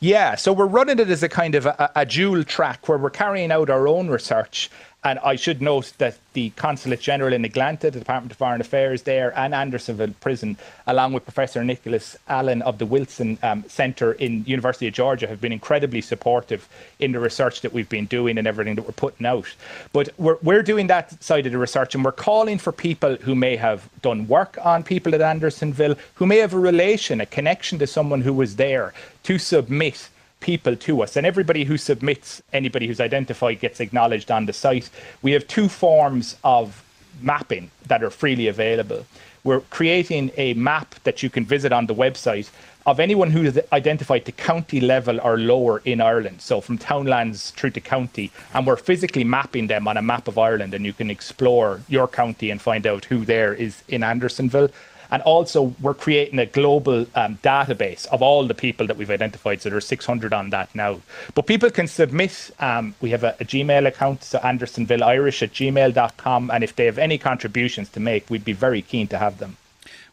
Yeah, 0.00 0.34
so 0.34 0.52
we're 0.52 0.66
running 0.66 0.98
it 0.98 1.08
as 1.08 1.22
a 1.22 1.28
kind 1.28 1.54
of 1.54 1.64
a, 1.64 1.90
a 1.96 2.04
dual 2.04 2.44
track 2.44 2.86
where 2.86 2.98
we're 2.98 3.10
carrying 3.10 3.50
out 3.50 3.70
our 3.70 3.88
own 3.88 4.08
research 4.08 4.70
and 5.04 5.20
I 5.20 5.36
should 5.36 5.62
note 5.62 5.92
that 5.98 6.18
the 6.32 6.50
Consulate 6.50 7.00
General 7.00 7.32
in 7.32 7.44
Atlanta, 7.44 7.88
the 7.88 8.00
Department 8.00 8.32
of 8.32 8.38
Foreign 8.38 8.60
Affairs 8.60 9.02
there, 9.02 9.36
and 9.38 9.54
Andersonville 9.54 10.14
Prison, 10.20 10.56
along 10.88 11.12
with 11.12 11.22
Professor 11.22 11.62
Nicholas 11.62 12.16
Allen 12.28 12.62
of 12.62 12.78
the 12.78 12.86
Willson 12.86 13.38
um, 13.44 13.64
Center 13.68 14.12
in 14.12 14.44
University 14.44 14.88
of 14.88 14.94
Georgia, 14.94 15.28
have 15.28 15.40
been 15.40 15.52
incredibly 15.52 16.00
supportive 16.00 16.68
in 16.98 17.12
the 17.12 17.20
research 17.20 17.60
that 17.60 17.72
we've 17.72 17.88
been 17.88 18.06
doing 18.06 18.38
and 18.38 18.48
everything 18.48 18.74
that 18.74 18.82
we're 18.82 18.92
putting 18.92 19.24
out. 19.24 19.54
But 19.92 20.08
we're, 20.18 20.38
we're 20.42 20.64
doing 20.64 20.88
that 20.88 21.22
side 21.22 21.46
of 21.46 21.52
the 21.52 21.58
research, 21.58 21.94
and 21.94 22.04
we're 22.04 22.10
calling 22.10 22.58
for 22.58 22.72
people 22.72 23.14
who 23.16 23.36
may 23.36 23.54
have 23.54 23.88
done 24.02 24.26
work 24.26 24.58
on 24.64 24.82
people 24.82 25.14
at 25.14 25.20
Andersonville, 25.20 25.94
who 26.14 26.26
may 26.26 26.38
have 26.38 26.54
a 26.54 26.58
relation, 26.58 27.20
a 27.20 27.26
connection 27.26 27.78
to 27.78 27.86
someone 27.86 28.22
who 28.22 28.32
was 28.32 28.56
there, 28.56 28.92
to 29.22 29.38
submit 29.38 30.08
people 30.40 30.76
to 30.76 31.02
us. 31.02 31.16
And 31.16 31.26
everybody 31.26 31.64
who 31.64 31.76
submits, 31.76 32.42
anybody 32.52 32.86
who's 32.86 33.00
identified, 33.00 33.60
gets 33.60 33.80
acknowledged 33.80 34.30
on 34.30 34.46
the 34.46 34.52
site. 34.52 34.90
We 35.22 35.32
have 35.32 35.46
two 35.46 35.68
forms 35.68 36.36
of 36.44 36.84
mapping 37.20 37.70
that 37.86 38.02
are 38.02 38.10
freely 38.10 38.46
available. 38.48 39.04
We're 39.44 39.60
creating 39.60 40.30
a 40.36 40.54
map 40.54 40.94
that 41.04 41.22
you 41.22 41.30
can 41.30 41.44
visit 41.44 41.72
on 41.72 41.86
the 41.86 41.94
website 41.94 42.50
of 42.86 43.00
anyone 43.00 43.30
who 43.30 43.42
is 43.42 43.60
identified 43.72 44.24
to 44.24 44.32
county 44.32 44.80
level 44.80 45.20
or 45.20 45.38
lower 45.38 45.82
in 45.84 46.00
Ireland, 46.00 46.40
so 46.40 46.60
from 46.60 46.78
townlands 46.78 47.50
through 47.50 47.70
to 47.70 47.80
county, 47.80 48.32
and 48.54 48.66
we're 48.66 48.76
physically 48.76 49.24
mapping 49.24 49.66
them 49.66 49.86
on 49.86 49.98
a 49.98 50.02
map 50.02 50.26
of 50.26 50.38
Ireland, 50.38 50.72
and 50.72 50.86
you 50.86 50.94
can 50.94 51.10
explore 51.10 51.82
your 51.88 52.08
county 52.08 52.50
and 52.50 52.60
find 52.60 52.86
out 52.86 53.04
who 53.04 53.26
there 53.26 53.52
is 53.52 53.82
in 53.88 54.02
Andersonville. 54.02 54.70
And 55.10 55.22
also, 55.22 55.74
we're 55.80 55.94
creating 55.94 56.38
a 56.38 56.46
global 56.46 57.06
um, 57.14 57.38
database 57.42 58.06
of 58.06 58.22
all 58.22 58.46
the 58.46 58.54
people 58.54 58.86
that 58.86 58.96
we've 58.96 59.10
identified. 59.10 59.62
So 59.62 59.70
there's 59.70 59.86
600 59.86 60.32
on 60.32 60.50
that 60.50 60.74
now. 60.74 61.00
But 61.34 61.46
people 61.46 61.70
can 61.70 61.86
submit. 61.86 62.50
Um, 62.60 62.94
we 63.00 63.10
have 63.10 63.24
a, 63.24 63.34
a, 63.40 63.44
Gmail 63.44 63.86
account, 63.86 64.22
so 64.24 64.38
andersonvilleirish 64.40 65.42
at 65.42 65.52
gmail.com. 65.52 66.50
And 66.50 66.62
if 66.62 66.76
they 66.76 66.84
have 66.84 66.98
any 66.98 67.18
contributions 67.18 67.88
to 67.90 68.00
make, 68.00 68.28
we'd 68.28 68.44
be 68.44 68.52
very 68.52 68.82
keen 68.82 69.08
to 69.08 69.18
have 69.18 69.38
them. 69.38 69.56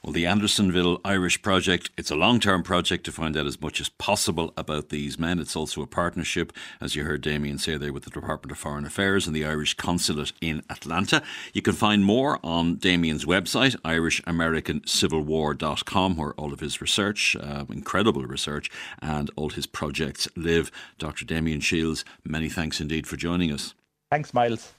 Well, 0.05 0.13
the 0.13 0.27
Andersonville 0.27 1.01
Irish 1.03 1.41
Project, 1.41 1.89
it's 1.97 2.11
a 2.11 2.15
long 2.15 2.39
term 2.39 2.61
project 2.61 3.05
to 3.05 3.11
find 3.11 3.35
out 3.35 3.47
as 3.47 3.59
much 3.59 3.81
as 3.81 3.89
possible 3.89 4.53
about 4.55 4.89
these 4.89 5.17
men. 5.17 5.39
It's 5.39 5.55
also 5.55 5.81
a 5.81 5.87
partnership, 5.87 6.53
as 6.79 6.95
you 6.95 7.05
heard 7.05 7.21
Damian 7.21 7.57
say 7.57 7.75
there, 7.75 7.91
with 7.91 8.03
the 8.03 8.11
Department 8.11 8.51
of 8.51 8.59
Foreign 8.59 8.85
Affairs 8.85 9.25
and 9.25 9.35
the 9.35 9.43
Irish 9.43 9.73
Consulate 9.73 10.31
in 10.41 10.61
Atlanta. 10.69 11.23
You 11.53 11.63
can 11.63 11.73
find 11.73 12.05
more 12.05 12.39
on 12.43 12.75
Damian's 12.75 13.25
website, 13.25 13.75
IrishAmericanCivilWar.com, 13.77 16.17
where 16.17 16.33
all 16.33 16.53
of 16.53 16.59
his 16.59 16.81
research, 16.81 17.35
uh, 17.37 17.65
incredible 17.71 18.27
research, 18.27 18.69
and 19.01 19.31
all 19.35 19.49
his 19.49 19.65
projects 19.65 20.27
live. 20.35 20.71
Dr. 20.99 21.25
Damian 21.25 21.61
Shiels, 21.61 22.05
many 22.23 22.47
thanks 22.47 22.79
indeed 22.79 23.07
for 23.07 23.17
joining 23.17 23.51
us. 23.51 23.73
Thanks, 24.11 24.35
Miles. 24.35 24.75